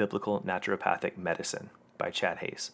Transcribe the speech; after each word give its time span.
Biblical 0.00 0.40
Naturopathic 0.40 1.18
Medicine 1.18 1.68
by 1.98 2.08
Chad 2.08 2.38
Hayes. 2.38 2.70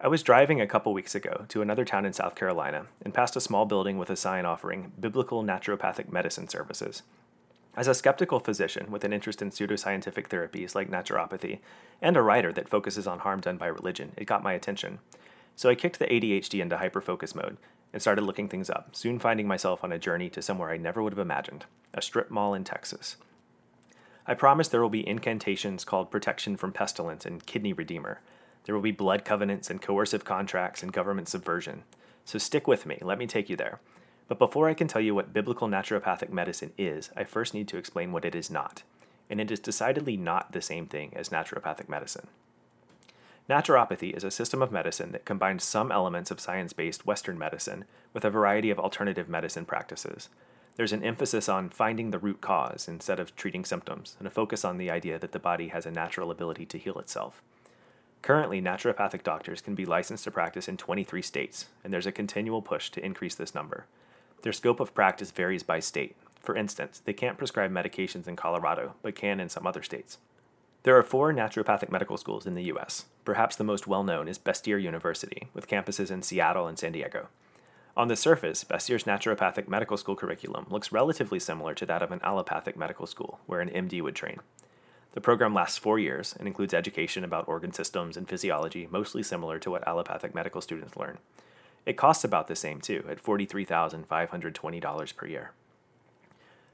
I 0.00 0.08
was 0.08 0.22
driving 0.22 0.58
a 0.58 0.66
couple 0.66 0.94
weeks 0.94 1.14
ago 1.14 1.44
to 1.50 1.60
another 1.60 1.84
town 1.84 2.06
in 2.06 2.14
South 2.14 2.34
Carolina 2.34 2.86
and 3.02 3.12
passed 3.12 3.36
a 3.36 3.40
small 3.42 3.66
building 3.66 3.98
with 3.98 4.08
a 4.08 4.16
sign 4.16 4.46
offering 4.46 4.92
Biblical 4.98 5.42
Naturopathic 5.44 6.10
Medicine 6.10 6.48
Services. 6.48 7.02
As 7.76 7.86
a 7.86 7.92
skeptical 7.92 8.40
physician 8.40 8.90
with 8.90 9.04
an 9.04 9.12
interest 9.12 9.42
in 9.42 9.50
pseudoscientific 9.50 10.28
therapies 10.28 10.74
like 10.74 10.90
naturopathy, 10.90 11.58
and 12.00 12.16
a 12.16 12.22
writer 12.22 12.50
that 12.54 12.70
focuses 12.70 13.06
on 13.06 13.18
harm 13.18 13.40
done 13.40 13.58
by 13.58 13.66
religion, 13.66 14.12
it 14.16 14.24
got 14.24 14.42
my 14.42 14.54
attention. 14.54 15.00
So 15.54 15.68
I 15.68 15.74
kicked 15.74 15.98
the 15.98 16.06
ADHD 16.06 16.62
into 16.62 16.78
hyperfocus 16.78 17.34
mode 17.34 17.58
and 17.92 18.00
started 18.00 18.22
looking 18.22 18.48
things 18.48 18.70
up, 18.70 18.96
soon 18.96 19.18
finding 19.18 19.46
myself 19.46 19.84
on 19.84 19.92
a 19.92 19.98
journey 19.98 20.30
to 20.30 20.40
somewhere 20.40 20.70
I 20.70 20.78
never 20.78 21.02
would 21.02 21.12
have 21.12 21.18
imagined 21.18 21.66
a 21.92 22.00
strip 22.00 22.30
mall 22.30 22.54
in 22.54 22.64
Texas. 22.64 23.18
I 24.26 24.34
promise 24.34 24.68
there 24.68 24.80
will 24.80 24.88
be 24.88 25.06
incantations 25.06 25.84
called 25.84 26.10
protection 26.10 26.56
from 26.56 26.72
pestilence 26.72 27.26
and 27.26 27.44
kidney 27.44 27.72
redeemer. 27.72 28.20
There 28.64 28.74
will 28.74 28.82
be 28.82 28.90
blood 28.90 29.24
covenants 29.24 29.68
and 29.68 29.82
coercive 29.82 30.24
contracts 30.24 30.82
and 30.82 30.92
government 30.92 31.28
subversion. 31.28 31.82
So 32.24 32.38
stick 32.38 32.66
with 32.66 32.86
me, 32.86 32.98
let 33.02 33.18
me 33.18 33.26
take 33.26 33.50
you 33.50 33.56
there. 33.56 33.80
But 34.26 34.38
before 34.38 34.68
I 34.68 34.74
can 34.74 34.88
tell 34.88 35.02
you 35.02 35.14
what 35.14 35.34
biblical 35.34 35.68
naturopathic 35.68 36.30
medicine 36.30 36.72
is, 36.78 37.10
I 37.14 37.24
first 37.24 37.52
need 37.52 37.68
to 37.68 37.76
explain 37.76 38.12
what 38.12 38.24
it 38.24 38.34
is 38.34 38.50
not. 38.50 38.82
And 39.28 39.40
it 39.40 39.50
is 39.50 39.60
decidedly 39.60 40.16
not 40.16 40.52
the 40.52 40.62
same 40.62 40.86
thing 40.86 41.12
as 41.14 41.28
naturopathic 41.28 41.90
medicine. 41.90 42.28
Naturopathy 43.48 44.16
is 44.16 44.24
a 44.24 44.30
system 44.30 44.62
of 44.62 44.72
medicine 44.72 45.12
that 45.12 45.26
combines 45.26 45.64
some 45.64 45.92
elements 45.92 46.30
of 46.30 46.40
science 46.40 46.72
based 46.72 47.04
Western 47.04 47.36
medicine 47.36 47.84
with 48.14 48.24
a 48.24 48.30
variety 48.30 48.70
of 48.70 48.78
alternative 48.78 49.28
medicine 49.28 49.66
practices. 49.66 50.30
There's 50.76 50.92
an 50.92 51.04
emphasis 51.04 51.48
on 51.48 51.70
finding 51.70 52.10
the 52.10 52.18
root 52.18 52.40
cause 52.40 52.88
instead 52.88 53.20
of 53.20 53.36
treating 53.36 53.64
symptoms, 53.64 54.16
and 54.18 54.26
a 54.26 54.30
focus 54.30 54.64
on 54.64 54.76
the 54.76 54.90
idea 54.90 55.18
that 55.20 55.32
the 55.32 55.38
body 55.38 55.68
has 55.68 55.86
a 55.86 55.90
natural 55.90 56.30
ability 56.30 56.66
to 56.66 56.78
heal 56.78 56.98
itself. 56.98 57.42
Currently, 58.22 58.60
naturopathic 58.60 59.22
doctors 59.22 59.60
can 59.60 59.74
be 59.74 59.84
licensed 59.84 60.24
to 60.24 60.30
practice 60.30 60.66
in 60.66 60.76
23 60.76 61.22
states, 61.22 61.66
and 61.84 61.92
there's 61.92 62.06
a 62.06 62.12
continual 62.12 62.62
push 62.62 62.90
to 62.90 63.04
increase 63.04 63.34
this 63.34 63.54
number. 63.54 63.86
Their 64.42 64.52
scope 64.52 64.80
of 64.80 64.94
practice 64.94 65.30
varies 65.30 65.62
by 65.62 65.78
state. 65.78 66.16
For 66.40 66.56
instance, 66.56 67.00
they 67.04 67.12
can't 67.12 67.38
prescribe 67.38 67.70
medications 67.70 68.26
in 68.26 68.34
Colorado, 68.34 68.94
but 69.02 69.14
can 69.14 69.40
in 69.40 69.48
some 69.48 69.66
other 69.66 69.82
states. 69.82 70.18
There 70.82 70.98
are 70.98 71.02
four 71.02 71.32
naturopathic 71.32 71.90
medical 71.90 72.16
schools 72.16 72.46
in 72.46 72.54
the 72.54 72.64
U.S. 72.64 73.06
Perhaps 73.24 73.56
the 73.56 73.64
most 73.64 73.86
well 73.86 74.04
known 74.04 74.26
is 74.26 74.38
Bastyr 74.38 74.82
University, 74.82 75.48
with 75.54 75.68
campuses 75.68 76.10
in 76.10 76.22
Seattle 76.22 76.66
and 76.66 76.78
San 76.78 76.92
Diego. 76.92 77.28
On 77.96 78.08
the 78.08 78.16
surface, 78.16 78.64
Bastyr's 78.64 79.04
naturopathic 79.04 79.68
medical 79.68 79.96
school 79.96 80.16
curriculum 80.16 80.66
looks 80.68 80.90
relatively 80.90 81.38
similar 81.38 81.74
to 81.74 81.86
that 81.86 82.02
of 82.02 82.10
an 82.10 82.20
allopathic 82.24 82.76
medical 82.76 83.06
school, 83.06 83.38
where 83.46 83.60
an 83.60 83.70
MD 83.70 84.02
would 84.02 84.16
train. 84.16 84.40
The 85.12 85.20
program 85.20 85.54
lasts 85.54 85.78
four 85.78 86.00
years 86.00 86.34
and 86.36 86.48
includes 86.48 86.74
education 86.74 87.22
about 87.22 87.46
organ 87.46 87.72
systems 87.72 88.16
and 88.16 88.28
physiology, 88.28 88.88
mostly 88.90 89.22
similar 89.22 89.60
to 89.60 89.70
what 89.70 89.86
allopathic 89.86 90.34
medical 90.34 90.60
students 90.60 90.96
learn. 90.96 91.18
It 91.86 91.96
costs 91.96 92.24
about 92.24 92.48
the 92.48 92.56
same, 92.56 92.80
too, 92.80 93.04
at 93.08 93.22
$43,520 93.22 95.16
per 95.16 95.26
year. 95.26 95.52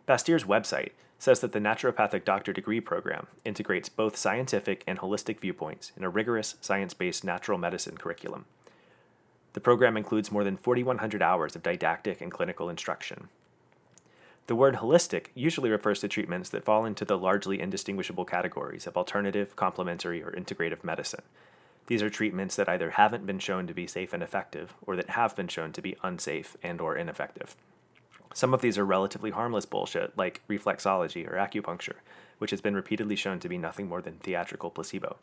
Bastyr's 0.07 0.45
website 0.45 0.93
says 1.19 1.41
that 1.41 1.53
the 1.53 1.61
naturopathic 1.61 2.25
doctor 2.25 2.55
degree 2.55 2.81
program 2.81 3.27
integrates 3.45 3.91
both 3.91 4.17
scientific 4.17 4.83
and 4.87 5.01
holistic 5.01 5.39
viewpoints 5.39 5.93
in 5.99 6.03
a 6.03 6.09
rigorous, 6.09 6.55
science 6.63 6.95
based 6.95 7.25
natural 7.25 7.59
medicine 7.59 7.99
curriculum. 7.99 8.47
The 9.53 9.61
program 9.61 9.97
includes 9.97 10.31
more 10.31 10.45
than 10.45 10.57
4,100 10.57 11.23
hours 11.23 11.57
of 11.57 11.63
didactic 11.63 12.21
and 12.21 12.31
clinical 12.31 12.69
instruction. 12.69 13.29
The 14.47 14.57
word 14.57 14.77
holistic 14.77 15.27
usually 15.35 15.71
refers 15.71 16.01
to 16.01 16.09
treatments 16.09 16.51
that 16.51 16.65
fall 16.65 16.85
into 16.85 17.05
the 17.05 17.19
largely 17.19 17.61
indistinguishable 17.61 18.25
categories 18.25 18.87
of 18.87 18.97
alternative, 18.97 19.55
complementary, 19.57 20.23
or 20.23 20.33
integrative 20.33 20.83
medicine, 20.83 21.23
these 21.91 22.05
are 22.05 22.09
treatments 22.09 22.55
that 22.55 22.69
either 22.69 22.91
haven't 22.91 23.27
been 23.27 23.41
shown 23.41 23.67
to 23.67 23.75
be 23.75 23.89
safe 23.89 24.13
and 24.13 24.23
effective 24.23 24.75
or 24.87 24.95
that 24.95 25.11
have 25.11 25.35
been 25.35 25.49
shown 25.49 25.73
to 25.73 25.83
be 25.83 25.97
unsafe 26.05 26.57
and 26.63 26.81
or 26.81 26.97
ineffective. 26.97 27.57
Some 28.33 28.55
of 28.55 28.61
these 28.61 28.79
are 28.79 28.85
relatively 28.85 29.33
harmless 29.33 29.67
bullshit 29.67 30.17
like 30.17 30.41
reflexology 30.49 31.29
or 31.29 31.35
acupuncture, 31.35 31.97
which 32.39 32.53
has 32.53 32.61
been 32.61 32.77
repeatedly 32.77 33.17
shown 33.17 33.41
to 33.41 33.49
be 33.49 33.59
nothing 33.59 33.89
more 33.89 34.01
than 34.01 34.19
theatrical 34.19 34.71
placebo. 34.71 35.17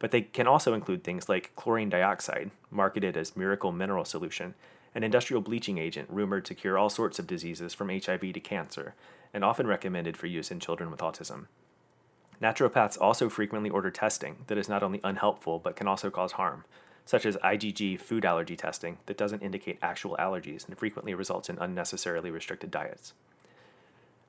But 0.00 0.10
they 0.10 0.22
can 0.22 0.48
also 0.48 0.74
include 0.74 1.04
things 1.04 1.28
like 1.28 1.54
chlorine 1.54 1.90
dioxide, 1.90 2.50
marketed 2.70 3.16
as 3.16 3.36
miracle 3.36 3.70
mineral 3.70 4.04
solution, 4.04 4.54
an 4.94 5.04
industrial 5.04 5.42
bleaching 5.42 5.78
agent 5.78 6.08
rumored 6.10 6.44
to 6.46 6.54
cure 6.54 6.76
all 6.76 6.90
sorts 6.90 7.20
of 7.20 7.28
diseases 7.28 7.72
from 7.72 7.90
HIV 7.90 8.32
to 8.32 8.40
cancer, 8.40 8.94
and 9.32 9.44
often 9.44 9.68
recommended 9.68 10.16
for 10.16 10.26
use 10.26 10.50
in 10.50 10.58
children 10.58 10.90
with 10.90 11.00
autism. 11.00 11.46
Naturopaths 12.42 13.00
also 13.00 13.28
frequently 13.28 13.70
order 13.70 13.90
testing 13.90 14.38
that 14.46 14.58
is 14.58 14.68
not 14.68 14.82
only 14.82 15.00
unhelpful 15.04 15.58
but 15.58 15.76
can 15.76 15.86
also 15.86 16.10
cause 16.10 16.32
harm, 16.32 16.64
such 17.04 17.26
as 17.26 17.36
IgG 17.36 18.00
food 18.00 18.24
allergy 18.24 18.56
testing 18.56 18.98
that 19.06 19.18
doesn't 19.18 19.42
indicate 19.42 19.78
actual 19.82 20.16
allergies 20.18 20.66
and 20.66 20.78
frequently 20.78 21.12
results 21.12 21.50
in 21.50 21.58
unnecessarily 21.58 22.30
restricted 22.30 22.70
diets. 22.70 23.12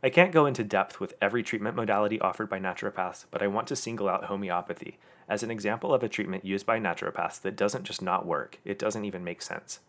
I 0.04 0.10
can't 0.10 0.32
go 0.32 0.48
into 0.48 0.64
depth 0.64 1.00
with 1.00 1.14
every 1.22 1.44
treatment 1.44 1.76
modality 1.76 2.20
offered 2.20 2.50
by 2.50 2.60
naturopaths, 2.60 3.26
but 3.30 3.44
I 3.44 3.48
want 3.48 3.68
to 3.68 3.76
single 3.76 4.10
out 4.10 4.26
homeopathy 4.26 4.98
as 5.30 5.44
an 5.44 5.52
example 5.52 5.94
of 5.94 6.02
a 6.04 6.10
treatment 6.10 6.44
used 6.44 6.66
by 6.66 6.80
naturopaths 6.80 7.40
that 7.42 7.56
doesn't 7.56 7.86
just 7.86 8.02
not 8.02 8.26
work, 8.26 8.60
it 8.66 8.80
doesn't 8.80 9.06
even 9.06 9.24
make 9.24 9.42
sense. 9.42 9.80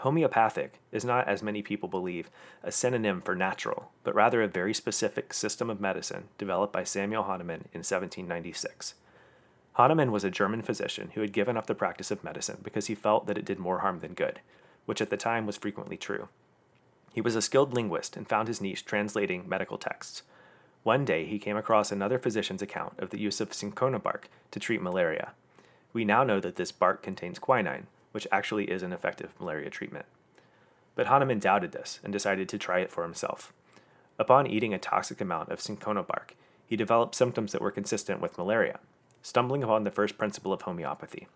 Homeopathic 0.00 0.80
is 0.92 1.04
not, 1.04 1.26
as 1.26 1.42
many 1.42 1.62
people 1.62 1.88
believe, 1.88 2.30
a 2.62 2.70
synonym 2.70 3.20
for 3.20 3.34
natural, 3.34 3.90
but 4.04 4.14
rather 4.14 4.42
a 4.42 4.48
very 4.48 4.74
specific 4.74 5.32
system 5.32 5.70
of 5.70 5.80
medicine 5.80 6.24
developed 6.36 6.72
by 6.72 6.84
Samuel 6.84 7.22
Hahnemann 7.22 7.64
in 7.72 7.80
1796. 7.80 8.94
Hahnemann 9.72 10.12
was 10.12 10.24
a 10.24 10.30
German 10.30 10.62
physician 10.62 11.12
who 11.14 11.20
had 11.20 11.32
given 11.32 11.56
up 11.56 11.66
the 11.66 11.74
practice 11.74 12.10
of 12.10 12.22
medicine 12.22 12.58
because 12.62 12.86
he 12.86 12.94
felt 12.94 13.26
that 13.26 13.38
it 13.38 13.44
did 13.44 13.58
more 13.58 13.78
harm 13.78 14.00
than 14.00 14.14
good, 14.14 14.40
which 14.84 15.00
at 15.00 15.10
the 15.10 15.16
time 15.16 15.46
was 15.46 15.56
frequently 15.56 15.96
true. 15.96 16.28
He 17.18 17.22
was 17.22 17.34
a 17.34 17.42
skilled 17.42 17.74
linguist 17.74 18.16
and 18.16 18.28
found 18.28 18.46
his 18.46 18.60
niche 18.60 18.84
translating 18.84 19.48
medical 19.48 19.76
texts. 19.76 20.22
One 20.84 21.04
day 21.04 21.24
he 21.26 21.40
came 21.40 21.56
across 21.56 21.90
another 21.90 22.16
physician's 22.16 22.62
account 22.62 22.92
of 23.00 23.10
the 23.10 23.18
use 23.18 23.40
of 23.40 23.52
cinchona 23.52 23.98
bark 23.98 24.28
to 24.52 24.60
treat 24.60 24.80
malaria. 24.80 25.32
We 25.92 26.04
now 26.04 26.22
know 26.22 26.38
that 26.38 26.54
this 26.54 26.70
bark 26.70 27.02
contains 27.02 27.40
quinine, 27.40 27.88
which 28.12 28.28
actually 28.30 28.66
is 28.70 28.84
an 28.84 28.92
effective 28.92 29.34
malaria 29.40 29.68
treatment. 29.68 30.06
But 30.94 31.08
Hahnemann 31.08 31.40
doubted 31.40 31.72
this 31.72 31.98
and 32.04 32.12
decided 32.12 32.48
to 32.50 32.56
try 32.56 32.78
it 32.78 32.92
for 32.92 33.02
himself. 33.02 33.52
Upon 34.16 34.46
eating 34.46 34.72
a 34.72 34.78
toxic 34.78 35.20
amount 35.20 35.48
of 35.48 35.60
cinchona 35.60 36.04
bark, 36.04 36.36
he 36.68 36.76
developed 36.76 37.16
symptoms 37.16 37.50
that 37.50 37.60
were 37.60 37.72
consistent 37.72 38.20
with 38.20 38.38
malaria, 38.38 38.78
stumbling 39.22 39.64
upon 39.64 39.82
the 39.82 39.90
first 39.90 40.18
principle 40.18 40.52
of 40.52 40.62
homeopathy. 40.62 41.26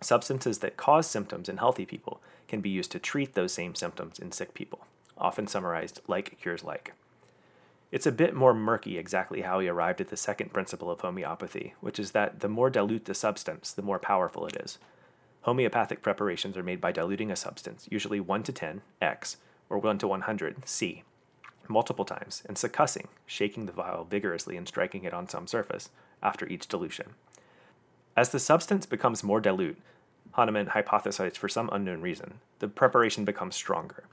Substances 0.00 0.58
that 0.58 0.76
cause 0.76 1.06
symptoms 1.06 1.48
in 1.48 1.58
healthy 1.58 1.86
people 1.86 2.20
can 2.48 2.60
be 2.60 2.68
used 2.68 2.90
to 2.90 2.98
treat 2.98 3.34
those 3.34 3.52
same 3.52 3.76
symptoms 3.76 4.18
in 4.18 4.32
sick 4.32 4.54
people, 4.54 4.80
often 5.20 5.46
summarized 5.46 6.00
like 6.06 6.38
cures 6.40 6.64
like. 6.64 6.94
It's 7.92 8.06
a 8.06 8.12
bit 8.12 8.34
more 8.34 8.54
murky 8.54 8.98
exactly 8.98 9.40
how 9.40 9.58
he 9.58 9.68
arrived 9.68 10.00
at 10.00 10.08
the 10.08 10.16
second 10.16 10.52
principle 10.52 10.90
of 10.90 11.00
homeopathy, 11.00 11.74
which 11.80 11.98
is 11.98 12.12
that 12.12 12.40
the 12.40 12.48
more 12.48 12.70
dilute 12.70 13.06
the 13.06 13.14
substance, 13.14 13.72
the 13.72 13.82
more 13.82 13.98
powerful 13.98 14.46
it 14.46 14.56
is. 14.56 14.78
Homeopathic 15.42 16.02
preparations 16.02 16.56
are 16.56 16.62
made 16.62 16.80
by 16.80 16.92
diluting 16.92 17.30
a 17.30 17.36
substance, 17.36 17.88
usually 17.90 18.20
1 18.20 18.42
to 18.44 18.52
10, 18.52 18.82
X, 19.02 19.38
or 19.68 19.78
1 19.78 19.98
to 19.98 20.06
100, 20.06 20.68
C, 20.68 21.02
multiple 21.66 22.04
times, 22.04 22.42
and 22.46 22.56
succussing, 22.56 23.06
shaking 23.26 23.66
the 23.66 23.72
vial 23.72 24.04
vigorously 24.04 24.56
and 24.56 24.68
striking 24.68 25.04
it 25.04 25.14
on 25.14 25.28
some 25.28 25.46
surface, 25.46 25.88
after 26.22 26.46
each 26.46 26.68
dilution. 26.68 27.14
As 28.16 28.28
the 28.28 28.38
substance 28.38 28.86
becomes 28.86 29.24
more 29.24 29.40
dilute, 29.40 29.78
Hahnemann 30.32 30.66
hypothesized 30.68 31.36
for 31.36 31.48
some 31.48 31.70
unknown 31.72 32.02
reason, 32.02 32.34
the 32.58 32.68
preparation 32.68 33.24
becomes 33.24 33.56
stronger. 33.56 34.04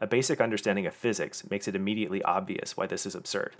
A 0.00 0.06
basic 0.06 0.40
understanding 0.40 0.86
of 0.86 0.94
physics 0.94 1.48
makes 1.50 1.66
it 1.66 1.74
immediately 1.74 2.22
obvious 2.22 2.76
why 2.76 2.86
this 2.86 3.04
is 3.04 3.16
absurd. 3.16 3.56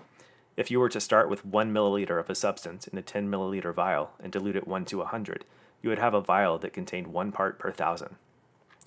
If 0.57 0.71
you 0.71 0.79
were 0.79 0.89
to 0.89 1.01
start 1.01 1.29
with 1.29 1.45
1 1.45 1.73
milliliter 1.73 2.21
of 2.21 2.31
a 2.31 2.35
substance 2.35 2.87
in 2.87 2.97
a 2.97 3.03
10 3.03 3.29
milliliter 3.29 3.75
vial 3.75 4.13
and 4.23 4.31
dilute 4.33 4.57
it 4.57 4.69
1 4.69 4.85
to 4.87 4.99
100, 4.99 5.45
you 5.83 5.91
would 5.91 5.99
have 5.99 6.15
a 6.15 6.21
vial 6.21 6.59
that 6.59 6.73
contained 6.73 7.09
one 7.09 7.33
part 7.33 7.59
per 7.59 7.73
thousand. 7.73 8.17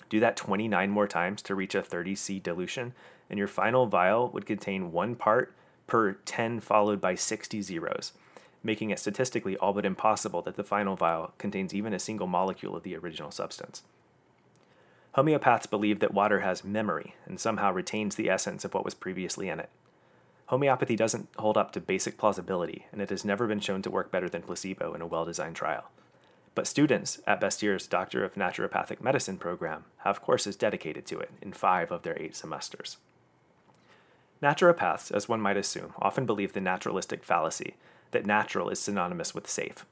Do 0.08 0.20
that 0.20 0.36
29 0.36 0.90
more 0.90 1.06
times 1.06 1.42
to 1.42 1.54
reach 1.54 1.74
a 1.74 1.82
30C 1.82 2.42
dilution, 2.42 2.94
and 3.30 3.38
your 3.38 3.48
final 3.48 3.86
vial 3.86 4.28
would 4.30 4.46
contain 4.46 4.92
one 4.92 5.14
part 5.14 5.54
per 5.86 6.12
10 6.12 6.60
followed 6.60 7.00
by 7.00 7.14
60 7.14 7.62
zeros, 7.62 8.12
making 8.62 8.90
it 8.90 8.98
statistically 8.98 9.56
all 9.56 9.72
but 9.72 9.86
impossible 9.86 10.42
that 10.42 10.56
the 10.56 10.64
final 10.64 10.96
vial 10.96 11.32
contains 11.38 11.74
even 11.74 11.92
a 11.92 11.98
single 11.98 12.26
molecule 12.26 12.76
of 12.76 12.82
the 12.82 12.96
original 12.96 13.30
substance. 13.30 13.82
Homeopaths 15.16 15.68
believe 15.68 16.00
that 16.00 16.14
water 16.14 16.40
has 16.40 16.64
memory 16.64 17.14
and 17.26 17.38
somehow 17.38 17.70
retains 17.72 18.14
the 18.14 18.30
essence 18.30 18.64
of 18.64 18.72
what 18.72 18.84
was 18.84 18.94
previously 18.94 19.48
in 19.48 19.60
it. 19.60 19.68
Homeopathy 20.46 20.96
doesn't 20.96 21.28
hold 21.38 21.56
up 21.56 21.72
to 21.72 21.80
basic 21.80 22.16
plausibility, 22.18 22.86
and 22.92 23.00
it 23.00 23.10
has 23.10 23.24
never 23.24 23.46
been 23.46 23.60
shown 23.60 23.82
to 23.82 23.90
work 23.90 24.10
better 24.10 24.28
than 24.28 24.42
placebo 24.42 24.94
in 24.94 25.00
a 25.00 25.06
well 25.06 25.24
designed 25.24 25.56
trial. 25.56 25.90
But 26.54 26.66
students 26.66 27.20
at 27.26 27.40
Bastyr's 27.40 27.86
Doctor 27.86 28.24
of 28.24 28.34
Naturopathic 28.34 29.00
Medicine 29.00 29.38
program 29.38 29.84
have 29.98 30.20
courses 30.20 30.56
dedicated 30.56 31.06
to 31.06 31.18
it 31.18 31.30
in 31.40 31.52
five 31.52 31.90
of 31.90 32.02
their 32.02 32.20
eight 32.20 32.36
semesters. 32.36 32.98
Naturopaths, 34.42 35.10
as 35.12 35.28
one 35.28 35.40
might 35.40 35.56
assume, 35.56 35.94
often 36.00 36.26
believe 36.26 36.52
the 36.52 36.60
naturalistic 36.60 37.24
fallacy 37.24 37.74
that 38.10 38.26
natural 38.26 38.68
is 38.68 38.78
synonymous 38.78 39.34
with 39.34 39.48
safe. 39.48 39.86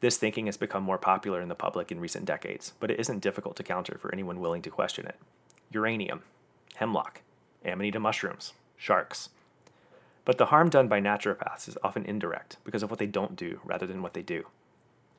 This 0.00 0.18
thinking 0.18 0.46
has 0.46 0.56
become 0.56 0.82
more 0.82 0.98
popular 0.98 1.40
in 1.40 1.48
the 1.48 1.54
public 1.54 1.90
in 1.90 2.00
recent 2.00 2.26
decades, 2.26 2.74
but 2.80 2.90
it 2.90 3.00
isn't 3.00 3.20
difficult 3.20 3.56
to 3.56 3.62
counter 3.62 3.96
for 3.98 4.12
anyone 4.12 4.40
willing 4.40 4.62
to 4.62 4.70
question 4.70 5.06
it. 5.06 5.16
Uranium, 5.70 6.22
hemlock, 6.74 7.22
amanita 7.64 7.98
mushrooms, 7.98 8.52
sharks. 8.76 9.30
But 10.24 10.38
the 10.38 10.46
harm 10.46 10.68
done 10.68 10.88
by 10.88 11.00
naturopaths 11.00 11.68
is 11.68 11.78
often 11.82 12.04
indirect 12.04 12.58
because 12.64 12.82
of 12.82 12.90
what 12.90 12.98
they 12.98 13.06
don't 13.06 13.36
do 13.36 13.60
rather 13.64 13.86
than 13.86 14.02
what 14.02 14.12
they 14.12 14.22
do. 14.22 14.46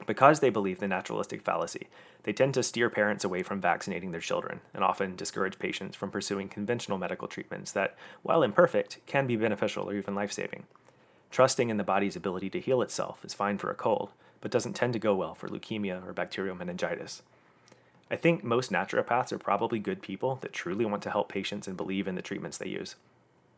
Because 0.05 0.41
they 0.41 0.51
believe 0.51 0.79
the 0.79 0.87
naturalistic 0.87 1.41
fallacy, 1.41 1.87
they 2.23 2.33
tend 2.33 2.53
to 2.53 2.61
steer 2.61 2.89
parents 2.89 3.23
away 3.23 3.41
from 3.41 3.59
vaccinating 3.59 4.11
their 4.11 4.21
children 4.21 4.61
and 4.73 4.83
often 4.83 5.15
discourage 5.15 5.57
patients 5.57 5.95
from 5.95 6.11
pursuing 6.11 6.49
conventional 6.49 6.99
medical 6.99 7.27
treatments 7.27 7.71
that, 7.71 7.95
while 8.21 8.43
imperfect, 8.43 8.99
can 9.07 9.25
be 9.25 9.35
beneficial 9.35 9.89
or 9.89 9.95
even 9.95 10.13
life 10.13 10.31
saving. 10.31 10.65
Trusting 11.31 11.69
in 11.69 11.77
the 11.77 11.83
body's 11.83 12.15
ability 12.15 12.49
to 12.51 12.59
heal 12.59 12.81
itself 12.81 13.25
is 13.25 13.33
fine 13.33 13.57
for 13.57 13.71
a 13.71 13.75
cold, 13.75 14.11
but 14.41 14.51
doesn't 14.51 14.73
tend 14.73 14.93
to 14.93 14.99
go 14.99 15.15
well 15.15 15.35
for 15.35 15.47
leukemia 15.47 16.05
or 16.07 16.13
bacterial 16.13 16.55
meningitis. 16.55 17.21
I 18.09 18.15
think 18.15 18.43
most 18.43 18.71
naturopaths 18.71 19.31
are 19.31 19.37
probably 19.37 19.79
good 19.79 20.01
people 20.01 20.37
that 20.41 20.53
truly 20.53 20.85
want 20.85 21.03
to 21.03 21.11
help 21.11 21.29
patients 21.29 21.67
and 21.67 21.75
believe 21.75 22.07
in 22.07 22.15
the 22.15 22.21
treatments 22.21 22.57
they 22.57 22.69
use. 22.69 22.95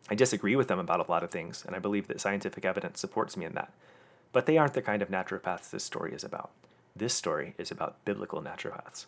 I 0.10 0.16
disagree 0.16 0.56
with 0.56 0.68
them 0.68 0.80
about 0.80 1.06
a 1.06 1.12
lot 1.12 1.24
of 1.24 1.30
things, 1.30 1.64
and 1.66 1.76
I 1.76 1.80
believe 1.80 2.08
that 2.08 2.22
scientific 2.22 2.66
evidence 2.66 3.00
supports 3.00 3.38
me 3.38 3.46
in 3.46 3.54
that. 3.54 3.72
But 4.32 4.48
they 4.48 4.58
aren't 4.58 4.74
the 4.74 4.82
kind 4.82 5.02
of 5.02 5.10
naturopaths 5.10 5.70
this 5.70 5.84
story 5.84 6.14
is 6.14 6.24
about. 6.24 6.52
This 6.96 7.14
story 7.14 7.54
is 7.58 7.70
about 7.70 8.04
biblical 8.06 8.42
naturopaths. 8.42 9.06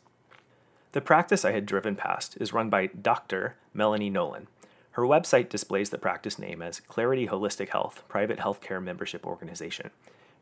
The 0.91 1.01
practice 1.01 1.43
I 1.43 1.53
had 1.53 1.65
driven 1.65 1.95
past 1.95 2.37
is 2.39 2.53
run 2.53 2.69
by 2.69 2.87
Dr. 2.87 3.55
Melanie 3.73 4.09
Nolan. 4.09 4.47
Her 4.91 5.03
website 5.03 5.49
displays 5.49 5.89
the 5.89 5.97
practice 5.97 6.37
name 6.37 6.61
as 6.61 6.81
Clarity 6.81 7.27
Holistic 7.27 7.69
Health, 7.69 8.03
Private 8.09 8.39
Healthcare 8.39 8.83
Membership 8.83 9.25
Organization, 9.25 9.91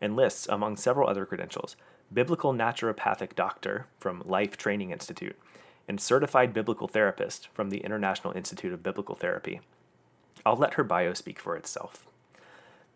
and 0.01 0.15
lists, 0.15 0.47
among 0.47 0.77
several 0.77 1.09
other 1.09 1.25
credentials, 1.25 1.75
Biblical 2.11 2.53
Naturopathic 2.53 3.35
Doctor 3.35 3.87
from 3.97 4.23
Life 4.25 4.57
Training 4.57 4.91
Institute, 4.91 5.37
and 5.87 5.99
Certified 5.99 6.53
Biblical 6.53 6.87
Therapist 6.87 7.47
from 7.53 7.69
the 7.69 7.79
International 7.79 8.33
Institute 8.33 8.73
of 8.73 8.83
Biblical 8.83 9.15
Therapy. 9.15 9.61
I'll 10.45 10.55
let 10.55 10.75
her 10.75 10.83
bio 10.83 11.13
speak 11.13 11.39
for 11.39 11.55
itself. 11.55 12.05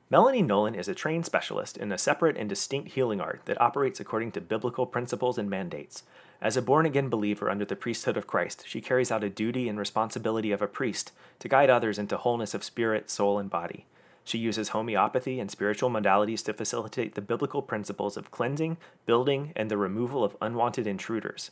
Melanie 0.10 0.44
Nolan 0.44 0.76
is 0.76 0.88
a 0.88 0.94
trained 0.94 1.26
specialist 1.26 1.76
in 1.76 1.92
a 1.92 1.98
separate 1.98 2.38
and 2.38 2.48
distinct 2.48 2.92
healing 2.92 3.20
art 3.20 3.42
that 3.46 3.60
operates 3.60 4.00
according 4.00 4.32
to 4.34 4.42
biblical 4.42 4.86
principles 4.86 5.40
and 5.40 5.50
mandates. 5.50 6.04
As 6.40 6.56
a 6.56 6.62
born 6.62 6.86
again 6.86 7.10
believer 7.10 7.50
under 7.50 7.66
the 7.66 7.76
priesthood 7.76 8.18
of 8.18 8.28
Christ, 8.28 8.64
she 8.68 8.82
carries 8.82 9.12
out 9.12 9.24
a 9.24 9.30
duty 9.30 9.68
and 9.68 9.80
responsibility 9.80 10.52
of 10.52 10.62
a 10.62 10.68
priest 10.68 11.14
to 11.40 11.50
guide 11.50 11.70
others 11.70 11.98
into 11.98 12.18
wholeness 12.18 12.54
of 12.54 12.64
spirit, 12.64 13.10
soul, 13.10 13.40
and 13.40 13.50
body. 13.50 13.86
She 14.24 14.38
uses 14.38 14.70
homeopathy 14.70 15.40
and 15.40 15.52
spiritual 15.52 15.90
modalities 15.90 16.44
to 16.46 16.54
facilitate 16.54 17.16
the 17.16 17.22
biblical 17.22 17.62
principles 17.62 18.16
of 18.16 18.32
cleansing, 18.32 18.78
building, 19.06 19.52
and 19.56 19.70
the 19.70 19.78
removal 19.78 20.24
of 20.24 20.38
unwanted 20.42 20.88
intruders. 20.88 21.52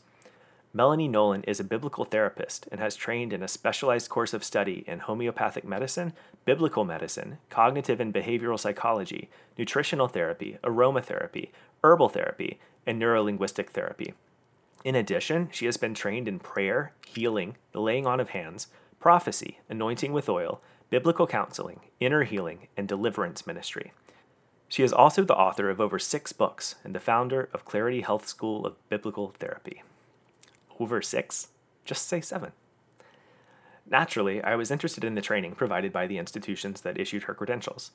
Melanie 0.73 1.09
Nolan 1.09 1.44
is 1.44 1.59
a 1.59 1.65
biblical 1.65 2.06
therapist 2.06 2.69
and 2.71 2.79
has 2.79 2.95
trained 2.95 3.33
in 3.33 3.44
a 3.44 3.47
specialized 3.50 4.07
course 4.07 4.33
of 4.33 4.41
study 4.41 4.85
in 4.88 5.00
homeopathic 5.00 5.65
medicine, 5.65 6.13
biblical 6.45 6.85
medicine, 6.85 7.39
cognitive 7.50 8.00
and 8.00 8.13
behavioral 8.13 8.57
psychology, 8.57 9.29
nutritional 9.57 10.07
therapy, 10.07 10.57
aromatherapy, 10.63 11.50
herbal 11.83 12.07
therapy, 12.07 12.57
and 12.88 13.01
neurolinguistic 13.01 13.71
therapy. 13.71 14.13
In 14.85 14.95
addition, 14.95 15.50
she 15.51 15.65
has 15.65 15.75
been 15.75 15.94
trained 15.94 16.29
in 16.29 16.39
prayer, 16.39 16.94
healing, 17.06 17.57
the 17.74 17.81
laying 17.81 18.07
on 18.07 18.21
of 18.21 18.29
hands, 18.29 18.67
prophecy, 18.97 19.59
anointing 19.67 20.13
with 20.13 20.29
oil, 20.29 20.62
biblical 20.91 21.25
counseling, 21.25 21.79
inner 21.99 22.23
healing, 22.23 22.67
and 22.77 22.88
deliverance 22.88 23.47
ministry. 23.47 23.91
She 24.69 24.83
is 24.83 24.93
also 24.93 25.23
the 25.23 25.35
author 25.35 25.71
of 25.71 25.81
over 25.81 25.97
six 25.97 26.31
books 26.31 26.75
and 26.83 26.93
the 26.93 26.99
founder 26.99 27.49
of 27.51 27.65
Clarity 27.65 28.01
Health 28.01 28.27
School 28.27 28.67
of 28.67 28.75
Biblical 28.88 29.33
Therapy 29.39 29.81
over 30.81 31.01
six, 31.01 31.47
just 31.85 32.07
say 32.07 32.19
seven. 32.21 32.51
Naturally, 33.89 34.43
I 34.43 34.55
was 34.55 34.69
interested 34.71 35.03
in 35.03 35.15
the 35.15 35.21
training 35.21 35.53
provided 35.53 35.91
by 35.93 36.07
the 36.07 36.17
institutions 36.17 36.81
that 36.81 36.99
issued 36.99 37.23
her 37.23 37.35
credentials. 37.35 37.91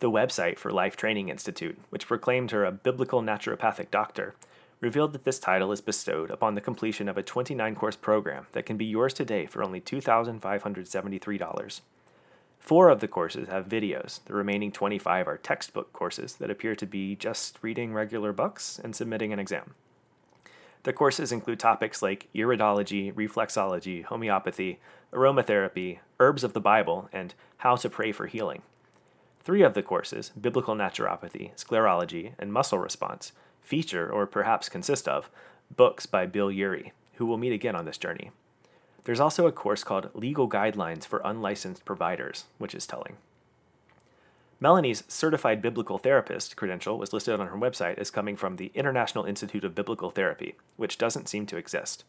The 0.00 0.10
website 0.10 0.58
for 0.58 0.70
Life 0.70 0.96
Training 0.96 1.28
Institute, 1.28 1.78
which 1.90 2.06
proclaimed 2.06 2.50
her 2.50 2.64
a 2.64 2.72
biblical 2.72 3.22
naturopathic 3.22 3.90
doctor, 3.90 4.34
revealed 4.80 5.12
that 5.12 5.24
this 5.24 5.38
title 5.38 5.70
is 5.72 5.80
bestowed 5.80 6.30
upon 6.30 6.54
the 6.54 6.60
completion 6.60 7.08
of 7.08 7.18
a 7.18 7.22
29 7.22 7.74
course 7.74 7.96
program 7.96 8.46
that 8.52 8.66
can 8.66 8.76
be 8.76 8.84
yours 8.84 9.14
today 9.14 9.46
for 9.46 9.62
only 9.62 9.80
$2,573. 9.80 11.80
Four 12.62 12.90
of 12.90 13.00
the 13.00 13.08
courses 13.08 13.48
have 13.48 13.68
videos, 13.68 14.20
the 14.24 14.34
remaining 14.34 14.70
25 14.70 15.26
are 15.26 15.36
textbook 15.36 15.92
courses 15.92 16.36
that 16.36 16.48
appear 16.48 16.76
to 16.76 16.86
be 16.86 17.16
just 17.16 17.58
reading 17.60 17.92
regular 17.92 18.32
books 18.32 18.78
and 18.82 18.94
submitting 18.94 19.32
an 19.32 19.40
exam. 19.40 19.74
The 20.84 20.92
courses 20.92 21.32
include 21.32 21.58
topics 21.58 22.02
like 22.02 22.28
iridology, 22.36 23.12
reflexology, 23.12 24.04
homeopathy, 24.04 24.78
aromatherapy, 25.12 25.98
herbs 26.20 26.44
of 26.44 26.52
the 26.52 26.60
Bible, 26.60 27.08
and 27.12 27.34
how 27.58 27.74
to 27.74 27.90
pray 27.90 28.12
for 28.12 28.28
healing. 28.28 28.62
Three 29.40 29.62
of 29.62 29.74
the 29.74 29.82
courses, 29.82 30.30
biblical 30.40 30.76
naturopathy, 30.76 31.56
sclerology, 31.56 32.34
and 32.38 32.52
muscle 32.52 32.78
response, 32.78 33.32
feature, 33.60 34.08
or 34.08 34.24
perhaps 34.24 34.68
consist 34.68 35.08
of, 35.08 35.30
books 35.74 36.06
by 36.06 36.26
Bill 36.26 36.50
Ury, 36.50 36.92
who 37.14 37.26
will 37.26 37.38
meet 37.38 37.52
again 37.52 37.74
on 37.74 37.86
this 37.86 37.98
journey. 37.98 38.30
There's 39.04 39.20
also 39.20 39.46
a 39.46 39.52
course 39.52 39.82
called 39.82 40.10
Legal 40.14 40.48
Guidelines 40.48 41.06
for 41.06 41.20
Unlicensed 41.24 41.84
Providers, 41.84 42.44
which 42.58 42.74
is 42.74 42.86
telling. 42.86 43.16
Melanie's 44.60 45.02
certified 45.08 45.60
biblical 45.60 45.98
therapist 45.98 46.54
credential 46.54 46.96
was 46.96 47.12
listed 47.12 47.40
on 47.40 47.48
her 47.48 47.56
website 47.56 47.98
as 47.98 48.12
coming 48.12 48.36
from 48.36 48.56
the 48.56 48.70
International 48.76 49.24
Institute 49.24 49.64
of 49.64 49.74
Biblical 49.74 50.10
Therapy, 50.10 50.54
which 50.76 50.98
doesn't 50.98 51.28
seem 51.28 51.46
to 51.46 51.56
exist. 51.56 52.04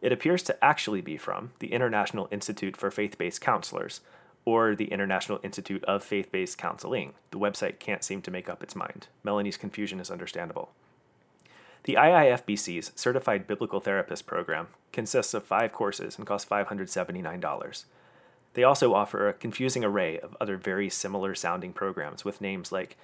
It 0.00 0.10
appears 0.10 0.42
to 0.44 0.64
actually 0.64 1.02
be 1.02 1.18
from 1.18 1.52
the 1.58 1.72
International 1.72 2.28
Institute 2.30 2.78
for 2.78 2.90
Faith 2.90 3.18
Based 3.18 3.42
Counselors, 3.42 4.00
or 4.46 4.74
the 4.74 4.86
International 4.86 5.38
Institute 5.42 5.84
of 5.84 6.02
Faith 6.02 6.32
Based 6.32 6.56
Counseling. 6.56 7.12
The 7.30 7.38
website 7.38 7.78
can't 7.78 8.02
seem 8.02 8.22
to 8.22 8.30
make 8.30 8.48
up 8.48 8.62
its 8.62 8.74
mind. 8.74 9.08
Melanie's 9.22 9.58
confusion 9.58 10.00
is 10.00 10.10
understandable. 10.10 10.72
The 11.84 11.94
IIFBC's 11.94 12.92
Certified 12.94 13.48
Biblical 13.48 13.80
Therapist 13.80 14.24
program 14.24 14.68
consists 14.92 15.34
of 15.34 15.42
five 15.42 15.72
courses 15.72 16.16
and 16.16 16.24
costs 16.24 16.48
$579. 16.48 17.84
They 18.54 18.62
also 18.62 18.94
offer 18.94 19.28
a 19.28 19.32
confusing 19.32 19.84
array 19.84 20.20
of 20.20 20.36
other 20.40 20.56
very 20.56 20.88
similar 20.88 21.34
sounding 21.34 21.72
programs 21.72 22.24
with 22.24 22.40
names 22.40 22.70
like 22.70 22.96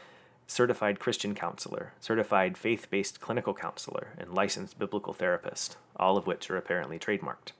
Certified 0.46 1.00
Christian 1.00 1.34
Counselor, 1.34 1.92
Certified 2.00 2.56
Faith 2.56 2.88
Based 2.88 3.20
Clinical 3.20 3.52
Counselor, 3.52 4.14
and 4.16 4.32
Licensed 4.32 4.78
Biblical 4.78 5.12
Therapist, 5.12 5.76
all 5.96 6.16
of 6.16 6.28
which 6.28 6.48
are 6.48 6.56
apparently 6.56 7.00
trademarked. 7.00 7.52